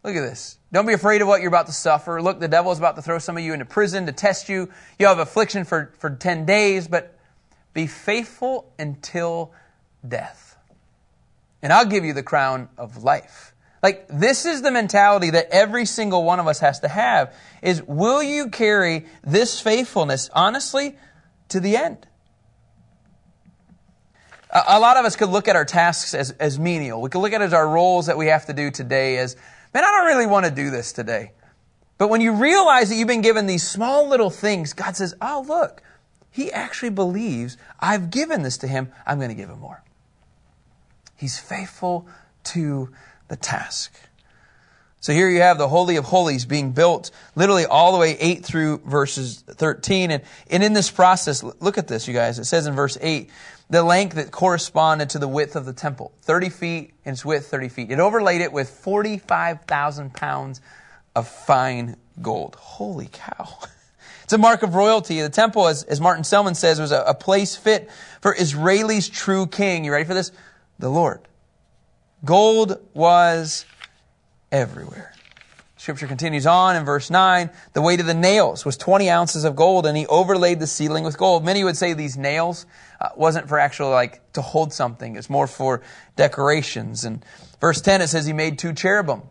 Look 0.03 0.15
at 0.15 0.21
this. 0.21 0.57
Don't 0.71 0.87
be 0.87 0.93
afraid 0.93 1.21
of 1.21 1.27
what 1.27 1.41
you're 1.41 1.49
about 1.49 1.67
to 1.67 1.73
suffer. 1.73 2.21
Look, 2.21 2.39
the 2.39 2.47
devil 2.47 2.71
is 2.71 2.79
about 2.79 2.95
to 2.95 3.01
throw 3.01 3.19
some 3.19 3.37
of 3.37 3.43
you 3.43 3.53
into 3.53 3.65
prison 3.65 4.05
to 4.07 4.11
test 4.11 4.49
you. 4.49 4.69
You 4.97 5.07
have 5.07 5.19
affliction 5.19 5.63
for, 5.63 5.93
for 5.99 6.09
10 6.09 6.45
days, 6.45 6.87
but 6.87 7.17
be 7.73 7.87
faithful 7.87 8.71
until 8.79 9.53
death 10.07 10.51
and 11.61 11.71
I'll 11.71 11.85
give 11.85 12.03
you 12.03 12.13
the 12.13 12.23
crown 12.23 12.69
of 12.77 13.03
life. 13.03 13.50
Like, 13.81 14.07
this 14.07 14.45
is 14.45 14.61
the 14.61 14.71
mentality 14.71 15.31
that 15.31 15.47
every 15.51 15.85
single 15.85 16.23
one 16.23 16.39
of 16.39 16.47
us 16.47 16.59
has 16.59 16.81
to 16.81 16.87
have 16.87 17.33
is 17.61 17.81
will 17.83 18.21
you 18.21 18.49
carry 18.49 19.07
this 19.23 19.59
faithfulness 19.59 20.29
honestly 20.33 20.97
to 21.49 21.59
the 21.59 21.75
end? 21.77 22.05
A, 24.51 24.63
a 24.67 24.79
lot 24.79 24.97
of 24.97 25.05
us 25.05 25.15
could 25.15 25.29
look 25.29 25.47
at 25.47 25.55
our 25.55 25.65
tasks 25.65 26.13
as, 26.13 26.31
as 26.31 26.59
menial. 26.59 27.01
We 27.01 27.09
could 27.09 27.21
look 27.21 27.33
at 27.33 27.41
it 27.41 27.45
as 27.45 27.53
our 27.53 27.67
roles 27.67 28.05
that 28.05 28.17
we 28.17 28.27
have 28.27 28.45
to 28.45 28.53
do 28.53 28.69
today 28.69 29.17
as, 29.17 29.35
man, 29.73 29.83
I 29.83 29.91
don't 29.91 30.05
really 30.05 30.27
want 30.27 30.45
to 30.45 30.51
do 30.51 30.69
this 30.69 30.93
today. 30.93 31.31
But 31.97 32.09
when 32.09 32.21
you 32.21 32.33
realize 32.33 32.89
that 32.89 32.95
you've 32.95 33.07
been 33.07 33.21
given 33.21 33.47
these 33.47 33.67
small 33.67 34.07
little 34.07 34.29
things, 34.29 34.73
God 34.73 34.95
says, 34.95 35.15
oh, 35.21 35.43
look, 35.47 35.81
he 36.31 36.51
actually 36.51 36.89
believes 36.89 37.57
I've 37.79 38.09
given 38.09 38.43
this 38.43 38.57
to 38.59 38.67
him. 38.67 38.91
I'm 39.05 39.17
going 39.17 39.29
to 39.29 39.35
give 39.35 39.49
him 39.49 39.59
more. 39.59 39.83
He's 41.15 41.39
faithful 41.39 42.07
to 42.45 42.91
the 43.31 43.37
task. 43.37 43.97
So 44.99 45.13
here 45.13 45.29
you 45.29 45.39
have 45.39 45.57
the 45.57 45.69
Holy 45.69 45.95
of 45.95 46.03
Holies 46.03 46.45
being 46.45 46.73
built 46.73 47.11
literally 47.33 47.65
all 47.65 47.93
the 47.93 47.97
way 47.97 48.17
8 48.19 48.45
through 48.45 48.79
verses 48.79 49.41
13. 49.47 50.11
And, 50.11 50.21
and 50.51 50.61
in 50.61 50.73
this 50.73 50.91
process, 50.91 51.41
look 51.41 51.77
at 51.77 51.87
this, 51.87 52.09
you 52.09 52.13
guys. 52.13 52.39
It 52.39 52.43
says 52.43 52.67
in 52.67 52.75
verse 52.75 52.97
8, 53.01 53.29
the 53.69 53.83
length 53.83 54.17
that 54.17 54.31
corresponded 54.31 55.11
to 55.11 55.19
the 55.19 55.29
width 55.29 55.55
of 55.55 55.65
the 55.65 55.71
temple 55.71 56.11
30 56.23 56.49
feet 56.49 56.93
and 57.05 57.13
its 57.13 57.23
width 57.23 57.47
30 57.47 57.69
feet. 57.69 57.89
It 57.89 57.99
overlaid 57.99 58.41
it 58.41 58.51
with 58.51 58.69
45,000 58.69 60.13
pounds 60.13 60.59
of 61.15 61.27
fine 61.29 61.95
gold. 62.21 62.55
Holy 62.55 63.09
cow. 63.11 63.47
It's 64.23 64.33
a 64.33 64.37
mark 64.37 64.63
of 64.63 64.75
royalty. 64.75 65.19
The 65.19 65.27
temple, 65.27 65.67
as, 65.67 65.83
as 65.83 65.99
Martin 65.99 66.23
Selman 66.23 66.55
says, 66.55 66.79
was 66.79 66.93
a, 66.93 67.01
a 67.01 67.13
place 67.13 67.57
fit 67.57 67.89
for 68.21 68.33
Israel's 68.33 69.09
true 69.09 69.45
king. 69.45 69.83
You 69.83 69.91
ready 69.91 70.05
for 70.05 70.13
this? 70.13 70.31
The 70.79 70.87
Lord. 70.87 71.19
Gold 72.23 72.79
was 72.93 73.65
everywhere. 74.51 75.13
Scripture 75.75 76.05
continues 76.05 76.45
on 76.45 76.75
in 76.75 76.85
verse 76.85 77.09
9. 77.09 77.49
The 77.73 77.81
weight 77.81 77.99
of 77.99 78.05
the 78.05 78.13
nails 78.13 78.63
was 78.63 78.77
20 78.77 79.09
ounces 79.09 79.43
of 79.43 79.55
gold, 79.55 79.87
and 79.87 79.97
he 79.97 80.05
overlaid 80.05 80.59
the 80.59 80.67
ceiling 80.67 81.03
with 81.03 81.17
gold. 81.17 81.43
Many 81.43 81.63
would 81.63 81.75
say 81.75 81.93
these 81.93 82.17
nails 82.17 82.67
uh, 82.99 83.09
wasn't 83.15 83.49
for 83.49 83.57
actually 83.57 83.89
like 83.89 84.33
to 84.33 84.43
hold 84.43 84.71
something. 84.71 85.15
It's 85.15 85.31
more 85.31 85.47
for 85.47 85.81
decorations. 86.15 87.03
And 87.03 87.25
verse 87.59 87.81
10, 87.81 88.01
it 88.01 88.09
says 88.09 88.27
he 88.27 88.33
made 88.33 88.59
two 88.59 88.73
cherubim 88.73 89.23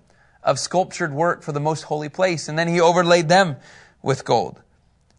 of 0.42 0.58
sculptured 0.58 1.12
work 1.12 1.44
for 1.44 1.52
the 1.52 1.60
most 1.60 1.82
holy 1.82 2.08
place, 2.08 2.48
and 2.48 2.58
then 2.58 2.66
he 2.66 2.80
overlaid 2.80 3.28
them 3.28 3.54
with 4.02 4.24
gold. 4.24 4.60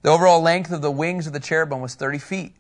The 0.01 0.09
overall 0.09 0.41
length 0.41 0.71
of 0.71 0.81
the 0.81 0.91
wings 0.91 1.27
of 1.27 1.31
the 1.31 1.39
cherubim 1.39 1.79
was 1.79 1.95
30 1.95 2.17
feet. 2.17 2.55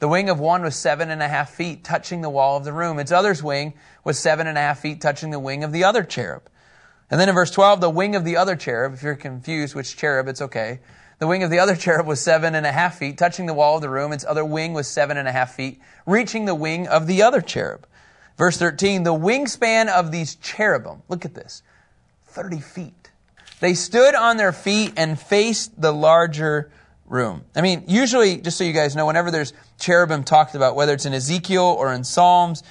The 0.00 0.08
wing 0.08 0.28
of 0.28 0.40
one 0.40 0.62
was 0.62 0.76
seven 0.76 1.10
and 1.10 1.22
a 1.22 1.28
half 1.28 1.50
feet, 1.50 1.84
touching 1.84 2.20
the 2.20 2.30
wall 2.30 2.56
of 2.56 2.64
the 2.64 2.72
room. 2.72 2.98
Its 2.98 3.12
other's 3.12 3.42
wing 3.42 3.74
was 4.02 4.18
seven 4.18 4.46
and 4.46 4.58
a 4.58 4.60
half 4.60 4.80
feet, 4.80 5.00
touching 5.00 5.30
the 5.30 5.38
wing 5.38 5.64
of 5.64 5.72
the 5.72 5.84
other 5.84 6.02
cherub. 6.02 6.42
And 7.10 7.20
then 7.20 7.28
in 7.28 7.34
verse 7.34 7.50
12, 7.50 7.80
the 7.80 7.90
wing 7.90 8.16
of 8.16 8.24
the 8.24 8.36
other 8.36 8.56
cherub, 8.56 8.94
if 8.94 9.02
you're 9.02 9.14
confused 9.14 9.74
which 9.74 9.96
cherub, 9.96 10.26
it's 10.26 10.42
okay. 10.42 10.80
The 11.20 11.26
wing 11.26 11.42
of 11.42 11.50
the 11.50 11.60
other 11.60 11.76
cherub 11.76 12.06
was 12.06 12.20
seven 12.20 12.54
and 12.54 12.66
a 12.66 12.72
half 12.72 12.98
feet, 12.98 13.18
touching 13.18 13.46
the 13.46 13.54
wall 13.54 13.76
of 13.76 13.82
the 13.82 13.88
room. 13.88 14.12
Its 14.12 14.24
other 14.24 14.44
wing 14.44 14.72
was 14.72 14.88
seven 14.88 15.16
and 15.16 15.28
a 15.28 15.32
half 15.32 15.54
feet, 15.54 15.80
reaching 16.06 16.44
the 16.44 16.54
wing 16.54 16.88
of 16.88 17.06
the 17.06 17.22
other 17.22 17.40
cherub. 17.40 17.86
Verse 18.36 18.56
13, 18.58 19.04
the 19.04 19.14
wingspan 19.14 19.88
of 19.88 20.10
these 20.10 20.34
cherubim, 20.36 21.02
look 21.08 21.24
at 21.24 21.34
this, 21.34 21.62
30 22.26 22.58
feet. 22.58 23.10
They 23.60 23.74
stood 23.74 24.14
on 24.14 24.36
their 24.36 24.52
feet 24.52 24.94
and 24.96 25.18
faced 25.18 25.80
the 25.80 25.92
larger 25.92 26.72
room. 27.06 27.44
I 27.54 27.60
mean, 27.60 27.84
usually, 27.86 28.38
just 28.38 28.56
so 28.56 28.64
you 28.64 28.72
guys 28.72 28.96
know, 28.96 29.06
whenever 29.06 29.30
there's 29.30 29.52
cherubim 29.78 30.24
talked 30.24 30.54
about, 30.54 30.74
whether 30.76 30.92
it's 30.92 31.06
in 31.06 31.12
Ezekiel 31.12 31.76
or 31.78 31.92
in 31.92 32.04
Psalms, 32.04 32.62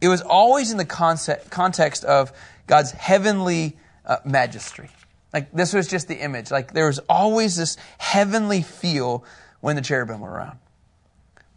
it 0.00 0.08
was 0.08 0.22
always 0.22 0.70
in 0.70 0.78
the 0.78 0.84
concept, 0.84 1.50
context 1.50 2.04
of 2.04 2.32
God's 2.66 2.92
heavenly 2.92 3.76
uh, 4.06 4.18
majesty. 4.24 4.88
Like, 5.32 5.52
this 5.52 5.72
was 5.72 5.88
just 5.88 6.08
the 6.08 6.16
image. 6.16 6.50
Like, 6.50 6.72
there 6.72 6.86
was 6.86 7.00
always 7.08 7.56
this 7.56 7.76
heavenly 7.98 8.62
feel 8.62 9.24
when 9.60 9.76
the 9.76 9.82
cherubim 9.82 10.20
were 10.20 10.30
around. 10.30 10.58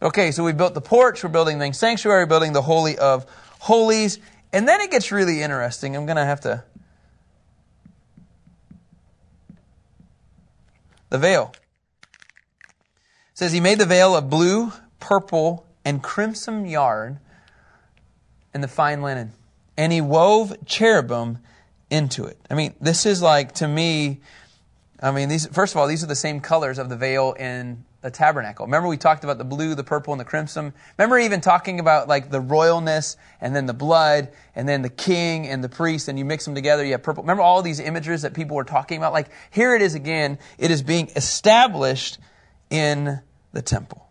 Okay, 0.01 0.31
so 0.31 0.43
we 0.43 0.53
built 0.53 0.73
the 0.73 0.81
porch, 0.81 1.23
we're 1.23 1.29
building 1.29 1.59
the 1.59 1.71
sanctuary, 1.73 2.25
building 2.25 2.53
the 2.53 2.61
Holy 2.61 2.97
of 2.97 3.25
Holies, 3.59 4.19
and 4.53 4.67
then 4.67 4.81
it 4.81 4.91
gets 4.91 5.11
really 5.11 5.41
interesting. 5.41 5.95
I'm 5.95 6.05
going 6.05 6.17
to 6.17 6.25
have 6.25 6.41
to. 6.41 6.63
The 11.09 11.17
veil 11.17 11.53
says 13.37 13.51
he 13.51 13.59
made 13.59 13.77
the 13.77 13.85
veil 13.85 14.15
of 14.15 14.31
blue, 14.31 14.73
purple, 14.99 15.63
and 15.85 16.01
crimson 16.01 16.65
yarn 16.65 17.19
and 18.51 18.63
the 18.63 18.67
fine 18.67 19.03
linen. 19.03 19.31
And 19.77 19.93
he 19.93 20.01
wove 20.01 20.55
cherubim 20.65 21.37
into 21.91 22.25
it. 22.25 22.39
I 22.49 22.55
mean, 22.55 22.73
this 22.81 23.05
is 23.05 23.21
like, 23.21 23.51
to 23.55 23.67
me, 23.67 24.21
I 24.99 25.11
mean, 25.11 25.29
these, 25.29 25.45
first 25.45 25.75
of 25.75 25.77
all, 25.77 25.85
these 25.85 26.03
are 26.03 26.07
the 26.07 26.15
same 26.15 26.39
colors 26.39 26.79
of 26.79 26.89
the 26.89 26.95
veil 26.95 27.33
in 27.33 27.85
the 28.01 28.09
tabernacle. 28.09 28.65
Remember 28.65 28.87
we 28.87 28.97
talked 28.97 29.23
about 29.23 29.37
the 29.37 29.45
blue, 29.45 29.75
the 29.75 29.83
purple, 29.83 30.13
and 30.13 30.19
the 30.19 30.25
crimson? 30.25 30.73
Remember 30.97 31.19
even 31.19 31.39
talking 31.39 31.79
about 31.79 32.07
like 32.07 32.31
the 32.31 32.41
royalness 32.41 33.17
and 33.39 33.55
then 33.55 33.67
the 33.67 33.73
blood 33.75 34.29
and 34.55 34.67
then 34.67 34.81
the 34.81 34.89
king 34.89 35.45
and 35.45 35.63
the 35.63 35.69
priest 35.69 36.07
and 36.07 36.17
you 36.17 36.25
mix 36.25 36.43
them 36.43 36.55
together, 36.55 36.83
you 36.83 36.93
have 36.93 37.03
purple. 37.03 37.21
Remember 37.21 37.43
all 37.43 37.61
these 37.61 37.79
images 37.79 38.23
that 38.23 38.33
people 38.33 38.55
were 38.55 38.63
talking 38.63 38.97
about? 38.97 39.13
Like 39.13 39.29
here 39.51 39.75
it 39.75 39.83
is 39.83 39.93
again. 39.93 40.39
It 40.57 40.71
is 40.71 40.81
being 40.81 41.11
established 41.15 42.17
in 42.71 43.21
the 43.57 43.63
temple. 43.63 44.07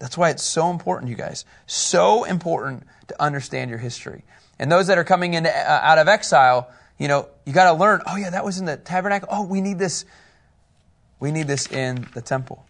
That's 0.00 0.18
why 0.18 0.30
it's 0.30 0.42
so 0.42 0.70
important, 0.70 1.10
you 1.10 1.16
guys. 1.16 1.44
So 1.68 2.24
important 2.24 2.82
to 3.06 3.22
understand 3.22 3.70
your 3.70 3.78
history. 3.78 4.24
And 4.58 4.70
those 4.70 4.88
that 4.88 4.98
are 4.98 5.04
coming 5.04 5.34
in 5.34 5.46
uh, 5.46 5.50
out 5.80 5.98
of 5.98 6.08
exile, 6.08 6.68
you 6.98 7.06
know, 7.06 7.28
you 7.46 7.52
got 7.52 7.70
to 7.70 7.78
learn. 7.78 8.02
Oh 8.04 8.16
yeah, 8.16 8.30
that 8.30 8.44
was 8.44 8.58
in 8.58 8.64
the 8.64 8.76
tabernacle. 8.76 9.28
Oh, 9.30 9.46
we 9.46 9.60
need 9.60 9.78
this. 9.78 10.04
We 11.20 11.30
need 11.30 11.46
this 11.46 11.70
in 11.70 12.08
the 12.14 12.20
temple. 12.20 12.66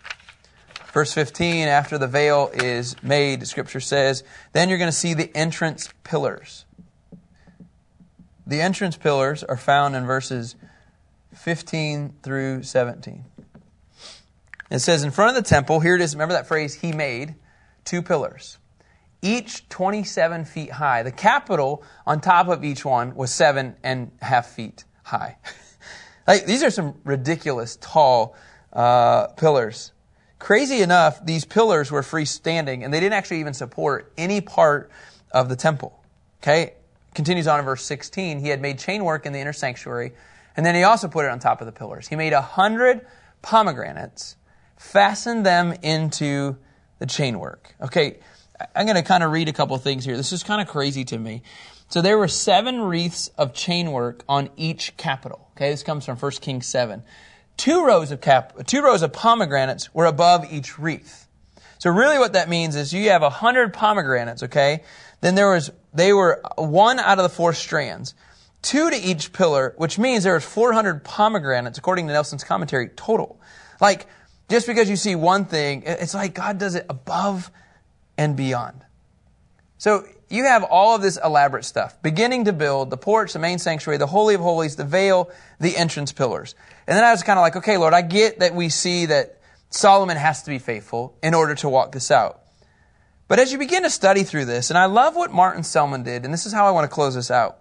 Verse 0.93 1.15
15, 1.15 1.69
after 1.69 1.97
the 1.97 2.07
veil 2.07 2.51
is 2.53 3.03
made, 3.03 3.47
Scripture 3.47 3.81
says, 3.81 4.25
then 4.53 4.69
you're 4.69 4.79
going 4.79 4.91
to 4.91 4.97
see 4.97 5.15
the 5.15 5.35
entrance 5.35 5.89
pillars. 6.05 6.67
The 8.47 8.61
entrance 8.61 8.99
pillars 8.99 9.43
are 9.43 9.57
found 9.57 9.97
in 9.97 10.05
verses 10.05 10.55
15 11.35 12.13
through 12.23 12.63
17. 12.63 13.25
It 14.71 14.81
says, 14.81 15.03
in 15.03 15.11
front 15.11 15.37
of 15.37 15.43
the 15.43 15.49
temple, 15.49 15.81
here 15.81 15.95
it 15.95 16.01
is, 16.01 16.15
remember 16.15 16.35
that 16.35 16.47
phrase, 16.47 16.75
he 16.75 16.93
made 16.93 17.35
two 17.85 18.03
pillars, 18.03 18.59
each 19.23 19.69
27 19.69 20.45
feet 20.45 20.73
high. 20.73 21.03
The 21.03 21.13
capital 21.13 21.83
on 22.07 22.21
top 22.21 22.49
of 22.49 22.65
each 22.65 22.85
one 22.85 23.15
was 23.15 23.33
seven 23.33 23.77
and 23.83 24.11
a 24.21 24.27
half 24.27 24.49
feet 24.49 24.85
high. 25.05 25.39
like, 26.27 26.45
these 26.45 26.63
are 26.63 26.71
some 26.71 26.95
ridiculous 27.05 27.77
tall 27.81 28.37
uh, 28.73 29.29
pillars. 29.29 29.93
Crazy 30.39 30.83
enough, 30.83 31.25
these 31.25 31.45
pillars 31.45 31.91
were 31.91 32.03
freestanding 32.03 32.85
and 32.85 32.93
they 32.93 33.01
didn't 33.01 33.15
actually 33.15 33.41
even 33.41 33.55
support 33.55 34.13
any 34.19 34.41
part 34.41 34.91
of 35.33 35.49
the 35.49 35.57
temple. 35.57 35.99
Okay? 36.43 36.75
Continues 37.15 37.47
on 37.47 37.59
in 37.59 37.65
verse 37.65 37.85
16. 37.85 38.39
He 38.39 38.49
had 38.49 38.61
made 38.61 38.79
chain 38.79 39.03
work 39.03 39.27
in 39.27 39.33
the 39.33 39.41
inner 39.41 39.53
sanctuary, 39.53 40.13
and 40.57 40.65
then 40.65 40.75
he 40.75 40.85
also 40.85 41.09
put 41.09 41.25
it 41.25 41.31
on 41.31 41.41
top 41.41 41.61
of 41.61 41.67
the 41.67 41.73
pillars. 41.73 42.07
He 42.07 42.17
made 42.17 42.33
a 42.33 42.43
hundred 42.43 43.07
pomegranates 43.43 44.37
fasten 44.79 45.43
them 45.43 45.75
into 45.83 46.57
the 46.99 47.07
chainwork. 47.07 47.59
Okay, 47.81 48.19
I'm 48.75 48.87
going 48.87 48.97
to 48.97 49.03
kind 49.03 49.23
of 49.23 49.31
read 49.31 49.49
a 49.49 49.53
couple 49.53 49.77
things 49.79 50.05
here. 50.05 50.17
This 50.17 50.33
is 50.33 50.43
kind 50.43 50.61
of 50.61 50.69
crazy 50.69 51.05
to 51.07 51.19
me. 51.19 51.43
So 51.89 52.03
there 52.03 52.19
were 52.19 52.29
seven 52.29 52.83
wreaths 52.83 53.29
of 53.39 53.53
chainwork 53.53 54.21
on 54.29 54.51
each 54.57 54.97
capital. 54.97 55.49
Okay, 55.57 55.71
this 55.71 55.83
comes 55.83 56.05
from 56.05 56.17
1 56.17 56.33
Kings 56.33 56.67
7. 56.67 57.03
Two 57.57 57.85
rows 57.85 58.13
of 58.13 58.21
cap, 58.21 58.55
two 58.67 58.83
rows 58.83 59.03
of 59.03 59.13
pomegranates 59.13 59.93
were 59.95 60.07
above 60.07 60.53
each 60.53 60.79
wreath. 60.79 61.27
So 61.79 61.91
really 61.91 62.19
what 62.19 62.35
that 62.35 62.49
means 62.49 62.77
is 62.77 62.93
you 62.93 63.11
have 63.11 63.23
a 63.23 63.31
hundred 63.31 63.73
pomegranates, 63.73 64.43
okay? 64.45 64.83
Then 65.21 65.35
there 65.35 65.51
was, 65.51 65.71
they 65.95 66.13
were 66.13 66.43
one 66.57 66.99
out 66.99 67.19
of 67.19 67.23
the 67.23 67.29
four 67.29 67.53
strands. 67.53 68.15
Two 68.63 68.91
to 68.91 68.97
each 68.97 69.33
pillar, 69.33 69.75
which 69.77 69.99
means 69.99 70.25
there 70.25 70.35
was 70.35 70.45
400 70.45 71.05
pomegranates, 71.05 71.79
according 71.79 72.09
to 72.09 72.13
Nelson's 72.13 72.45
commentary, 72.45 72.89
total. 72.89 73.41
Like, 73.81 74.07
just 74.49 74.67
because 74.67 74.89
you 74.89 74.97
see 74.97 75.15
one 75.15 75.45
thing, 75.45 75.83
it's 75.87 76.15
like 76.15 76.35
God 76.35 76.59
does 76.59 76.75
it 76.75 76.87
above 76.89 77.51
and 78.17 78.37
beyond. 78.37 78.85
So 79.77 80.05
you 80.29 80.45
have 80.45 80.65
all 80.65 80.95
of 80.95 81.03
this 81.03 81.19
elaborate 81.23 81.65
stuff, 81.65 82.01
beginning 82.03 82.47
to 82.47 82.53
build 82.53 82.91
the 82.91 82.97
porch, 82.97 83.33
the 83.33 83.39
main 83.39 83.59
sanctuary, 83.59 83.99
the 83.99 84.07
Holy 84.07 84.35
of 84.35 84.41
Holies, 84.41 84.77
the 84.77 84.85
veil, 84.85 85.31
the 85.61 85.77
entrance 85.77 86.13
pillars. 86.13 86.55
And 86.87 86.97
then 86.97 87.05
I 87.05 87.13
was 87.13 87.23
kind 87.23 87.39
of 87.39 87.43
like, 87.43 87.57
okay, 87.57 87.77
Lord, 87.77 87.95
I 87.95 88.03
get 88.03 88.41
that 88.41 88.55
we 88.55 88.69
see 88.69 89.07
that 89.07 89.41
Solomon 89.71 90.17
has 90.17 90.43
to 90.43 90.51
be 90.51 90.59
faithful 90.59 91.17
in 91.23 91.35
order 91.35 91.55
to 91.57 91.69
walk 91.69 91.93
this 91.93 92.11
out. 92.11 92.41
But 93.29 93.39
as 93.39 93.53
you 93.53 93.59
begin 93.59 93.83
to 93.83 93.91
study 93.91 94.23
through 94.23 94.47
this, 94.47 94.71
and 94.71 94.79
I 94.79 94.87
love 94.87 95.15
what 95.15 95.31
Martin 95.31 95.63
Selman 95.63 96.03
did, 96.03 96.25
and 96.25 96.33
this 96.33 96.47
is 96.47 96.53
how 96.53 96.67
I 96.67 96.71
want 96.71 96.85
to 96.85 96.95
close 96.95 97.15
this 97.15 97.31
out. 97.31 97.59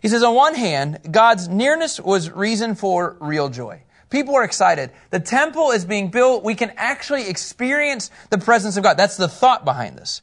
He 0.00 0.08
says, 0.08 0.22
on 0.22 0.34
one 0.34 0.54
hand, 0.54 1.00
God's 1.10 1.48
nearness 1.48 2.00
was 2.00 2.30
reason 2.30 2.74
for 2.74 3.18
real 3.20 3.50
joy. 3.50 3.82
People 4.10 4.34
are 4.34 4.44
excited. 4.44 4.90
The 5.10 5.20
temple 5.20 5.70
is 5.70 5.84
being 5.84 6.10
built. 6.10 6.44
We 6.44 6.56
can 6.56 6.72
actually 6.76 7.28
experience 7.28 8.10
the 8.28 8.38
presence 8.38 8.76
of 8.76 8.82
God. 8.82 8.96
That's 8.96 9.16
the 9.16 9.28
thought 9.28 9.64
behind 9.64 9.96
this. 9.96 10.20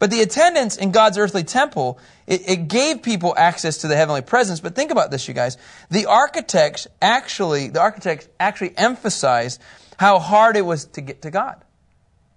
But 0.00 0.10
the 0.10 0.20
attendance 0.20 0.76
in 0.76 0.90
God's 0.90 1.16
earthly 1.16 1.44
temple, 1.44 1.98
it, 2.26 2.48
it, 2.48 2.68
gave 2.68 3.02
people 3.02 3.32
access 3.38 3.78
to 3.78 3.88
the 3.88 3.96
heavenly 3.96 4.22
presence. 4.22 4.60
But 4.60 4.74
think 4.74 4.90
about 4.90 5.12
this, 5.12 5.28
you 5.28 5.34
guys. 5.34 5.56
The 5.90 6.06
architects 6.06 6.88
actually, 7.00 7.68
the 7.68 7.80
architects 7.80 8.28
actually 8.40 8.76
emphasized 8.76 9.62
how 9.96 10.18
hard 10.18 10.56
it 10.56 10.66
was 10.66 10.86
to 10.86 11.00
get 11.00 11.22
to 11.22 11.30
God. 11.30 11.62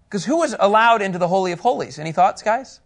Because 0.08 0.24
who 0.24 0.38
was 0.38 0.56
allowed 0.58 1.02
into 1.02 1.18
the 1.18 1.28
Holy 1.28 1.52
of 1.52 1.60
Holies? 1.60 1.98
Any 2.00 2.12
thoughts, 2.12 2.44
guys? 2.44 2.80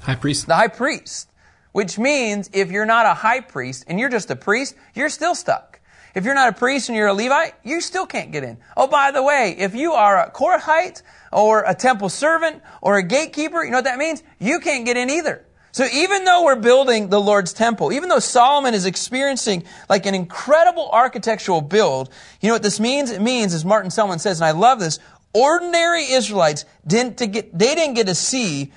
High 0.00 0.14
priest. 0.14 0.46
The 0.46 0.54
high 0.54 0.68
priest. 0.68 1.30
Which 1.72 1.98
means 1.98 2.50
if 2.52 2.70
you're 2.70 2.86
not 2.86 3.06
a 3.06 3.14
high 3.14 3.40
priest 3.40 3.84
and 3.88 3.98
you're 3.98 4.10
just 4.10 4.30
a 4.30 4.36
priest, 4.36 4.76
you're 4.94 5.08
still 5.08 5.34
stuck. 5.34 5.80
If 6.18 6.24
you're 6.24 6.34
not 6.34 6.48
a 6.48 6.52
priest 6.52 6.88
and 6.88 6.96
you're 6.96 7.06
a 7.06 7.14
Levite, 7.14 7.54
you 7.62 7.80
still 7.80 8.04
can't 8.04 8.32
get 8.32 8.42
in. 8.42 8.58
Oh, 8.76 8.88
by 8.88 9.12
the 9.12 9.22
way, 9.22 9.54
if 9.56 9.76
you 9.76 9.92
are 9.92 10.18
a 10.18 10.32
Korathite 10.32 11.02
or 11.32 11.62
a 11.64 11.76
temple 11.76 12.08
servant 12.08 12.60
or 12.82 12.98
a 12.98 13.04
gatekeeper, 13.04 13.62
you 13.62 13.70
know 13.70 13.76
what 13.76 13.84
that 13.84 13.98
means? 13.98 14.24
You 14.40 14.58
can't 14.58 14.84
get 14.84 14.96
in 14.96 15.10
either. 15.10 15.46
So 15.70 15.86
even 15.92 16.24
though 16.24 16.42
we're 16.44 16.56
building 16.56 17.08
the 17.08 17.20
Lord's 17.20 17.52
temple, 17.52 17.92
even 17.92 18.08
though 18.08 18.18
Solomon 18.18 18.74
is 18.74 18.84
experiencing 18.84 19.62
like 19.88 20.06
an 20.06 20.16
incredible 20.16 20.90
architectural 20.90 21.60
build, 21.60 22.10
you 22.40 22.48
know 22.48 22.56
what 22.56 22.64
this 22.64 22.80
means? 22.80 23.12
It 23.12 23.22
means, 23.22 23.54
as 23.54 23.64
Martin 23.64 23.92
Selman 23.92 24.18
says, 24.18 24.40
and 24.40 24.46
I 24.46 24.50
love 24.50 24.80
this, 24.80 24.98
ordinary 25.32 26.02
Israelites 26.02 26.64
didn't 26.84 27.18
get, 27.30 27.56
they 27.56 27.76
didn't 27.76 27.94
get 27.94 28.08
to 28.08 28.16
see 28.16 28.72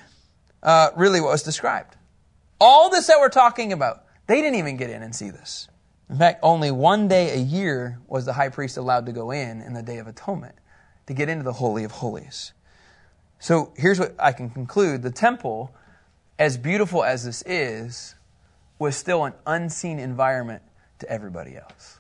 uh, 0.62 0.92
really 0.96 1.20
what 1.20 1.32
was 1.32 1.42
described. 1.42 1.96
All 2.60 2.92
this 2.92 3.08
that 3.08 3.18
we're 3.20 3.30
talking 3.30 3.74
about, 3.74 4.04
they 4.28 4.44
didn't 4.44 4.60
even 4.60 4.78
get 4.78 4.92
in 4.92 5.02
and 5.02 5.16
see 5.16 5.32
this. 5.32 5.70
In 6.12 6.18
fact, 6.18 6.42
only 6.44 6.72
one 6.72 7.08
day 7.08 7.34
a 7.34 7.38
year 7.38 7.98
was 8.06 8.26
the 8.26 8.34
high 8.34 8.50
priest 8.50 8.76
allowed 8.76 9.06
to 9.06 9.14
go 9.14 9.32
in 9.32 9.62
in 9.62 9.74
the 9.74 9.82
Day 9.82 9.98
of 9.98 10.08
Atonement 10.08 10.56
to 11.08 11.14
get 11.14 11.30
into 11.30 11.46
the 11.46 11.54
Holy 11.54 11.86
of 11.86 11.92
Holies. 11.92 12.52
So 13.40 13.72
here's 13.78 13.98
what 13.98 14.14
I 14.20 14.34
can 14.34 14.50
conclude 14.50 15.04
the 15.04 15.10
temple, 15.10 15.74
as 16.38 16.58
beautiful 16.58 17.06
as 17.06 17.24
this 17.24 17.44
is, 17.46 18.16
was 18.78 18.98
still 18.98 19.24
an 19.24 19.34
unseen 19.48 20.00
environment 20.00 20.64
to 21.00 21.10
everybody 21.10 21.56
else. 21.56 22.00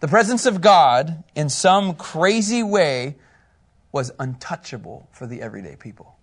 The 0.00 0.08
presence 0.08 0.44
of 0.44 0.60
God, 0.60 1.22
in 1.36 1.48
some 1.48 1.94
crazy 1.94 2.64
way, 2.64 3.14
was 3.92 4.10
untouchable 4.18 5.08
for 5.12 5.28
the 5.28 5.42
everyday 5.42 5.76
people. 5.76 6.16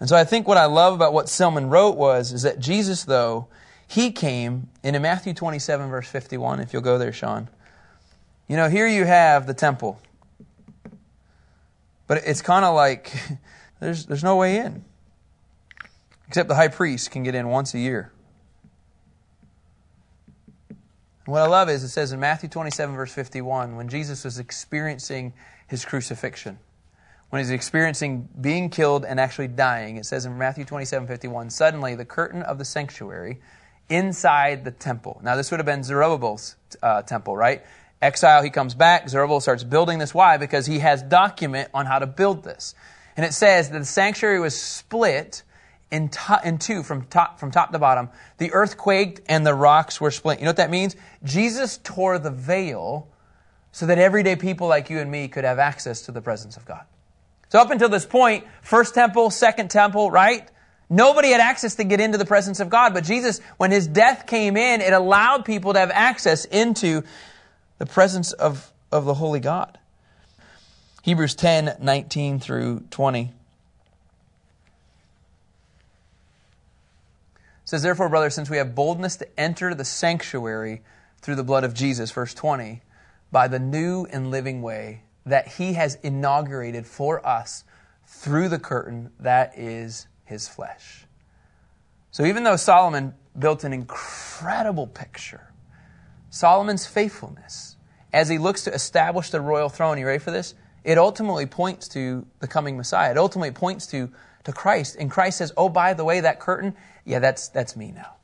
And 0.00 0.08
so 0.08 0.16
I 0.16 0.24
think 0.24 0.48
what 0.48 0.56
I 0.56 0.64
love 0.64 0.94
about 0.94 1.12
what 1.12 1.28
Selman 1.28 1.68
wrote 1.68 1.98
was 1.98 2.32
is 2.32 2.42
that 2.42 2.58
Jesus, 2.58 3.04
though, 3.04 3.48
he 3.92 4.10
came, 4.10 4.70
and 4.82 4.96
in 4.96 5.02
Matthew 5.02 5.34
27, 5.34 5.90
verse 5.90 6.08
51, 6.08 6.60
if 6.60 6.72
you'll 6.72 6.80
go 6.80 6.96
there, 6.96 7.12
Sean, 7.12 7.50
you 8.48 8.56
know, 8.56 8.70
here 8.70 8.86
you 8.86 9.04
have 9.04 9.46
the 9.46 9.52
temple. 9.52 10.00
But 12.06 12.22
it's 12.24 12.40
kind 12.40 12.64
of 12.64 12.74
like 12.74 13.12
there's, 13.80 14.06
there's 14.06 14.24
no 14.24 14.36
way 14.36 14.56
in. 14.56 14.82
Except 16.26 16.48
the 16.48 16.54
high 16.54 16.68
priest 16.68 17.10
can 17.10 17.22
get 17.22 17.34
in 17.34 17.48
once 17.48 17.74
a 17.74 17.78
year. 17.78 18.10
What 21.26 21.42
I 21.42 21.46
love 21.46 21.68
is 21.68 21.84
it 21.84 21.90
says 21.90 22.12
in 22.12 22.20
Matthew 22.20 22.48
27, 22.48 22.96
verse 22.96 23.12
51, 23.12 23.76
when 23.76 23.88
Jesus 23.90 24.24
was 24.24 24.38
experiencing 24.38 25.34
his 25.66 25.84
crucifixion, 25.84 26.58
when 27.28 27.40
he's 27.40 27.50
experiencing 27.50 28.26
being 28.40 28.70
killed 28.70 29.04
and 29.04 29.20
actually 29.20 29.48
dying, 29.48 29.98
it 29.98 30.06
says 30.06 30.24
in 30.24 30.38
Matthew 30.38 30.64
27, 30.64 31.06
51, 31.06 31.50
suddenly 31.50 31.94
the 31.94 32.06
curtain 32.06 32.42
of 32.42 32.56
the 32.56 32.64
sanctuary 32.64 33.38
inside 33.92 34.64
the 34.64 34.70
temple. 34.70 35.20
Now, 35.22 35.36
this 35.36 35.50
would 35.50 35.60
have 35.60 35.66
been 35.66 35.84
Zerubbabel's 35.84 36.56
uh, 36.82 37.02
temple, 37.02 37.36
right? 37.36 37.62
Exile, 38.00 38.42
he 38.42 38.50
comes 38.50 38.74
back. 38.74 39.08
Zerubbabel 39.08 39.40
starts 39.40 39.64
building 39.64 39.98
this. 39.98 40.14
Why? 40.14 40.38
Because 40.38 40.66
he 40.66 40.78
has 40.78 41.02
document 41.02 41.68
on 41.74 41.86
how 41.86 41.98
to 41.98 42.06
build 42.06 42.42
this. 42.42 42.74
And 43.16 43.26
it 43.26 43.34
says 43.34 43.70
that 43.70 43.78
the 43.78 43.84
sanctuary 43.84 44.40
was 44.40 44.60
split 44.60 45.42
in, 45.90 46.08
to, 46.08 46.40
in 46.42 46.58
two 46.58 46.82
from 46.82 47.04
top, 47.04 47.38
from 47.38 47.50
top 47.50 47.70
to 47.72 47.78
bottom. 47.78 48.08
The 48.38 48.52
earth 48.52 48.78
quaked 48.78 49.20
and 49.28 49.46
the 49.46 49.54
rocks 49.54 50.00
were 50.00 50.10
split. 50.10 50.38
You 50.38 50.46
know 50.46 50.50
what 50.50 50.56
that 50.56 50.70
means? 50.70 50.96
Jesus 51.22 51.78
tore 51.84 52.18
the 52.18 52.30
veil 52.30 53.08
so 53.72 53.86
that 53.86 53.98
everyday 53.98 54.36
people 54.36 54.68
like 54.68 54.88
you 54.88 54.98
and 54.98 55.10
me 55.10 55.28
could 55.28 55.44
have 55.44 55.58
access 55.58 56.02
to 56.02 56.12
the 56.12 56.22
presence 56.22 56.56
of 56.56 56.64
God. 56.64 56.84
So 57.50 57.58
up 57.58 57.70
until 57.70 57.90
this 57.90 58.06
point, 58.06 58.46
first 58.62 58.94
temple, 58.94 59.28
second 59.28 59.70
temple, 59.70 60.10
right? 60.10 60.48
Nobody 60.92 61.30
had 61.30 61.40
access 61.40 61.76
to 61.76 61.84
get 61.84 62.00
into 62.00 62.18
the 62.18 62.26
presence 62.26 62.60
of 62.60 62.68
God, 62.68 62.92
but 62.92 63.02
Jesus, 63.02 63.40
when 63.56 63.70
his 63.70 63.86
death 63.86 64.26
came 64.26 64.58
in, 64.58 64.82
it 64.82 64.92
allowed 64.92 65.46
people 65.46 65.72
to 65.72 65.78
have 65.78 65.90
access 65.90 66.44
into 66.44 67.02
the 67.78 67.86
presence 67.86 68.32
of, 68.32 68.70
of 68.92 69.06
the 69.06 69.14
Holy 69.14 69.40
God. 69.40 69.78
Hebrews 71.02 71.34
10 71.34 71.76
19 71.80 72.40
through 72.40 72.80
20. 72.90 73.32
says, 77.64 77.82
Therefore, 77.82 78.10
brothers, 78.10 78.34
since 78.34 78.50
we 78.50 78.58
have 78.58 78.74
boldness 78.74 79.16
to 79.16 79.40
enter 79.40 79.74
the 79.74 79.86
sanctuary 79.86 80.82
through 81.22 81.36
the 81.36 81.42
blood 81.42 81.64
of 81.64 81.72
Jesus, 81.72 82.10
verse 82.10 82.34
20, 82.34 82.82
by 83.30 83.48
the 83.48 83.58
new 83.58 84.04
and 84.10 84.30
living 84.30 84.60
way 84.60 85.04
that 85.24 85.48
he 85.48 85.72
has 85.72 85.94
inaugurated 86.02 86.86
for 86.86 87.26
us 87.26 87.64
through 88.06 88.50
the 88.50 88.58
curtain 88.58 89.10
that 89.18 89.58
is 89.58 90.06
his 90.24 90.48
flesh. 90.48 91.06
So 92.10 92.24
even 92.24 92.44
though 92.44 92.56
Solomon 92.56 93.14
built 93.38 93.64
an 93.64 93.72
incredible 93.72 94.86
picture, 94.86 95.52
Solomon's 96.30 96.86
faithfulness, 96.86 97.76
as 98.12 98.28
he 98.28 98.38
looks 98.38 98.64
to 98.64 98.72
establish 98.72 99.30
the 99.30 99.40
royal 99.40 99.68
throne, 99.68 99.98
you 99.98 100.06
ready 100.06 100.18
for 100.18 100.30
this? 100.30 100.54
It 100.84 100.98
ultimately 100.98 101.46
points 101.46 101.88
to 101.88 102.26
the 102.40 102.48
coming 102.48 102.76
Messiah. 102.76 103.12
It 103.12 103.18
ultimately 103.18 103.52
points 103.52 103.86
to, 103.88 104.10
to 104.44 104.52
Christ. 104.52 104.96
And 104.98 105.10
Christ 105.10 105.38
says, 105.38 105.52
oh, 105.56 105.68
by 105.68 105.94
the 105.94 106.04
way, 106.04 106.20
that 106.20 106.40
curtain, 106.40 106.74
yeah, 107.04 107.20
that's, 107.20 107.48
that's 107.48 107.76
me 107.76 107.92
now. 107.92 108.16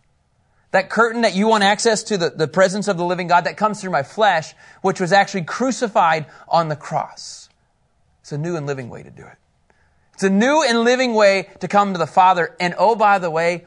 That 0.72 0.90
curtain 0.90 1.22
that 1.22 1.34
you 1.34 1.46
want 1.46 1.64
access 1.64 2.02
to 2.04 2.18
the, 2.18 2.30
the 2.30 2.48
presence 2.48 2.88
of 2.88 2.98
the 2.98 3.04
living 3.04 3.26
God 3.26 3.44
that 3.44 3.56
comes 3.56 3.80
through 3.80 3.90
my 3.90 4.02
flesh, 4.02 4.54
which 4.82 5.00
was 5.00 5.12
actually 5.12 5.44
crucified 5.44 6.26
on 6.46 6.68
the 6.68 6.76
cross. 6.76 7.48
It's 8.20 8.32
a 8.32 8.38
new 8.38 8.56
and 8.56 8.66
living 8.66 8.90
way 8.90 9.02
to 9.02 9.10
do 9.10 9.22
it. 9.22 9.38
It's 10.18 10.24
a 10.24 10.30
new 10.30 10.64
and 10.64 10.80
living 10.80 11.14
way 11.14 11.48
to 11.60 11.68
come 11.68 11.92
to 11.92 11.98
the 11.98 12.04
Father. 12.04 12.56
And 12.58 12.74
oh, 12.76 12.96
by 12.96 13.20
the 13.20 13.30
way, 13.30 13.66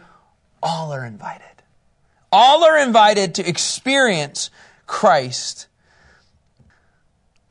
all 0.61 0.91
are 0.91 1.05
invited. 1.05 1.47
All 2.29 2.65
are 2.65 2.77
invited 2.77 3.35
to 3.35 3.47
experience 3.47 4.49
Christ. 4.85 5.67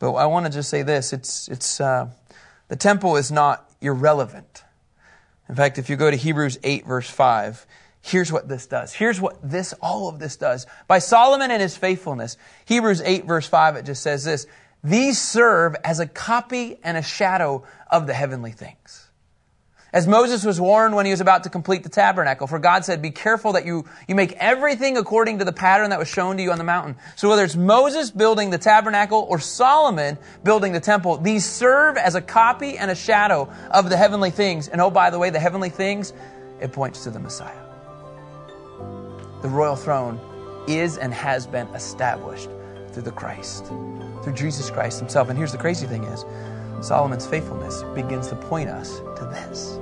But 0.00 0.12
I 0.12 0.26
want 0.26 0.44
to 0.44 0.52
just 0.52 0.68
say 0.68 0.82
this: 0.82 1.14
it's 1.14 1.48
it's 1.48 1.80
uh, 1.80 2.10
the 2.68 2.76
temple 2.76 3.16
is 3.16 3.32
not 3.32 3.70
irrelevant. 3.80 4.64
In 5.48 5.54
fact, 5.54 5.78
if 5.78 5.88
you 5.88 5.96
go 5.96 6.10
to 6.10 6.16
Hebrews 6.18 6.58
eight 6.62 6.84
verse 6.84 7.08
five, 7.08 7.64
here's 8.02 8.30
what 8.30 8.48
this 8.48 8.66
does. 8.66 8.92
Here's 8.92 9.18
what 9.18 9.38
this 9.42 9.72
all 9.80 10.10
of 10.10 10.18
this 10.18 10.36
does. 10.36 10.66
By 10.86 10.98
Solomon 10.98 11.50
and 11.50 11.62
his 11.62 11.74
faithfulness, 11.74 12.36
Hebrews 12.66 13.00
eight 13.00 13.24
verse 13.24 13.46
five, 13.46 13.76
it 13.76 13.86
just 13.86 14.02
says 14.02 14.24
this: 14.24 14.46
These 14.82 15.20
serve 15.20 15.76
as 15.84 16.00
a 16.00 16.06
copy 16.06 16.78
and 16.82 16.96
a 16.96 17.02
shadow 17.02 17.64
of 17.90 18.06
the 18.06 18.14
heavenly 18.14 18.52
things. 18.52 19.10
As 19.92 20.06
Moses 20.06 20.44
was 20.44 20.60
warned 20.60 20.94
when 20.94 21.04
he 21.04 21.10
was 21.10 21.20
about 21.20 21.42
to 21.44 21.50
complete 21.50 21.82
the 21.82 21.88
tabernacle, 21.88 22.46
for 22.46 22.60
God 22.60 22.84
said, 22.84 23.02
Be 23.02 23.10
careful 23.10 23.54
that 23.54 23.66
you, 23.66 23.86
you 24.06 24.14
make 24.14 24.32
everything 24.34 24.96
according 24.96 25.40
to 25.40 25.44
the 25.44 25.52
pattern 25.52 25.90
that 25.90 25.98
was 25.98 26.06
shown 26.06 26.36
to 26.36 26.42
you 26.42 26.52
on 26.52 26.58
the 26.58 26.64
mountain. 26.64 26.94
So 27.16 27.28
whether 27.28 27.44
it's 27.44 27.56
Moses 27.56 28.12
building 28.12 28.50
the 28.50 28.58
tabernacle 28.58 29.26
or 29.28 29.40
Solomon 29.40 30.16
building 30.44 30.72
the 30.72 30.80
temple, 30.80 31.16
these 31.16 31.44
serve 31.44 31.96
as 31.96 32.14
a 32.14 32.20
copy 32.20 32.78
and 32.78 32.88
a 32.88 32.94
shadow 32.94 33.52
of 33.72 33.90
the 33.90 33.96
heavenly 33.96 34.30
things. 34.30 34.68
And 34.68 34.80
oh, 34.80 34.90
by 34.90 35.10
the 35.10 35.18
way, 35.18 35.30
the 35.30 35.40
heavenly 35.40 35.70
things, 35.70 36.12
it 36.60 36.72
points 36.72 37.02
to 37.04 37.10
the 37.10 37.18
Messiah. 37.18 37.58
The 39.42 39.48
royal 39.48 39.76
throne 39.76 40.20
is 40.68 40.98
and 40.98 41.12
has 41.12 41.48
been 41.48 41.66
established 41.68 42.48
through 42.92 43.02
the 43.02 43.12
Christ, 43.12 43.66
through 43.66 44.34
Jesus 44.34 44.70
Christ 44.70 44.98
himself. 44.98 45.28
And 45.28 45.38
here's 45.38 45.52
the 45.52 45.58
crazy 45.58 45.86
thing 45.86 46.04
is, 46.04 46.24
Solomon's 46.80 47.26
faithfulness 47.26 47.82
begins 47.94 48.28
to 48.28 48.36
point 48.36 48.68
us 48.68 48.98
to 48.98 49.24
this. 49.24 49.78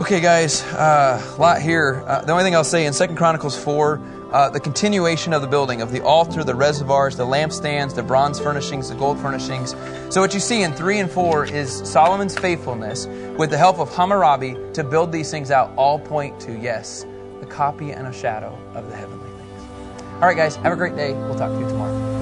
Okay, 0.00 0.20
guys, 0.20 0.62
uh, 0.72 1.22
a 1.36 1.40
lot 1.40 1.60
here. 1.60 2.02
Uh, 2.06 2.22
the 2.22 2.32
only 2.32 2.44
thing 2.44 2.54
I'll 2.54 2.64
say 2.64 2.86
in 2.86 2.92
Second 2.92 3.16
Chronicles 3.16 3.62
4, 3.62 4.00
uh, 4.32 4.48
the 4.48 4.60
continuation 4.60 5.32
of 5.32 5.42
the 5.42 5.48
building 5.48 5.82
of 5.82 5.90
the 5.90 6.02
altar, 6.02 6.44
the 6.44 6.54
reservoirs, 6.54 7.16
the 7.16 7.26
lampstands, 7.26 7.94
the 7.94 8.02
bronze 8.02 8.38
furnishings, 8.38 8.88
the 8.88 8.94
gold 8.94 9.18
furnishings. 9.18 9.74
So, 10.08 10.20
what 10.20 10.32
you 10.32 10.40
see 10.40 10.62
in 10.62 10.72
3 10.72 11.00
and 11.00 11.10
4 11.10 11.46
is 11.46 11.82
Solomon's 11.84 12.38
faithfulness 12.38 13.06
with 13.36 13.50
the 13.50 13.58
help 13.58 13.78
of 13.78 13.90
Huram 13.90 14.24
Abi 14.24 14.56
to 14.72 14.84
build 14.84 15.12
these 15.12 15.30
things 15.30 15.50
out, 15.50 15.72
all 15.76 15.98
point 15.98 16.40
to, 16.40 16.58
yes, 16.58 17.04
the 17.40 17.46
copy 17.46 17.90
and 17.90 18.06
a 18.06 18.12
shadow 18.12 18.56
of 18.74 18.88
the 18.88 18.96
heavenly. 18.96 19.29
All 20.20 20.28
right, 20.28 20.36
guys, 20.36 20.56
have 20.56 20.74
a 20.74 20.76
great 20.76 20.96
day. 20.96 21.14
We'll 21.14 21.34
talk 21.34 21.50
to 21.50 21.58
you 21.58 21.66
tomorrow. 21.66 22.19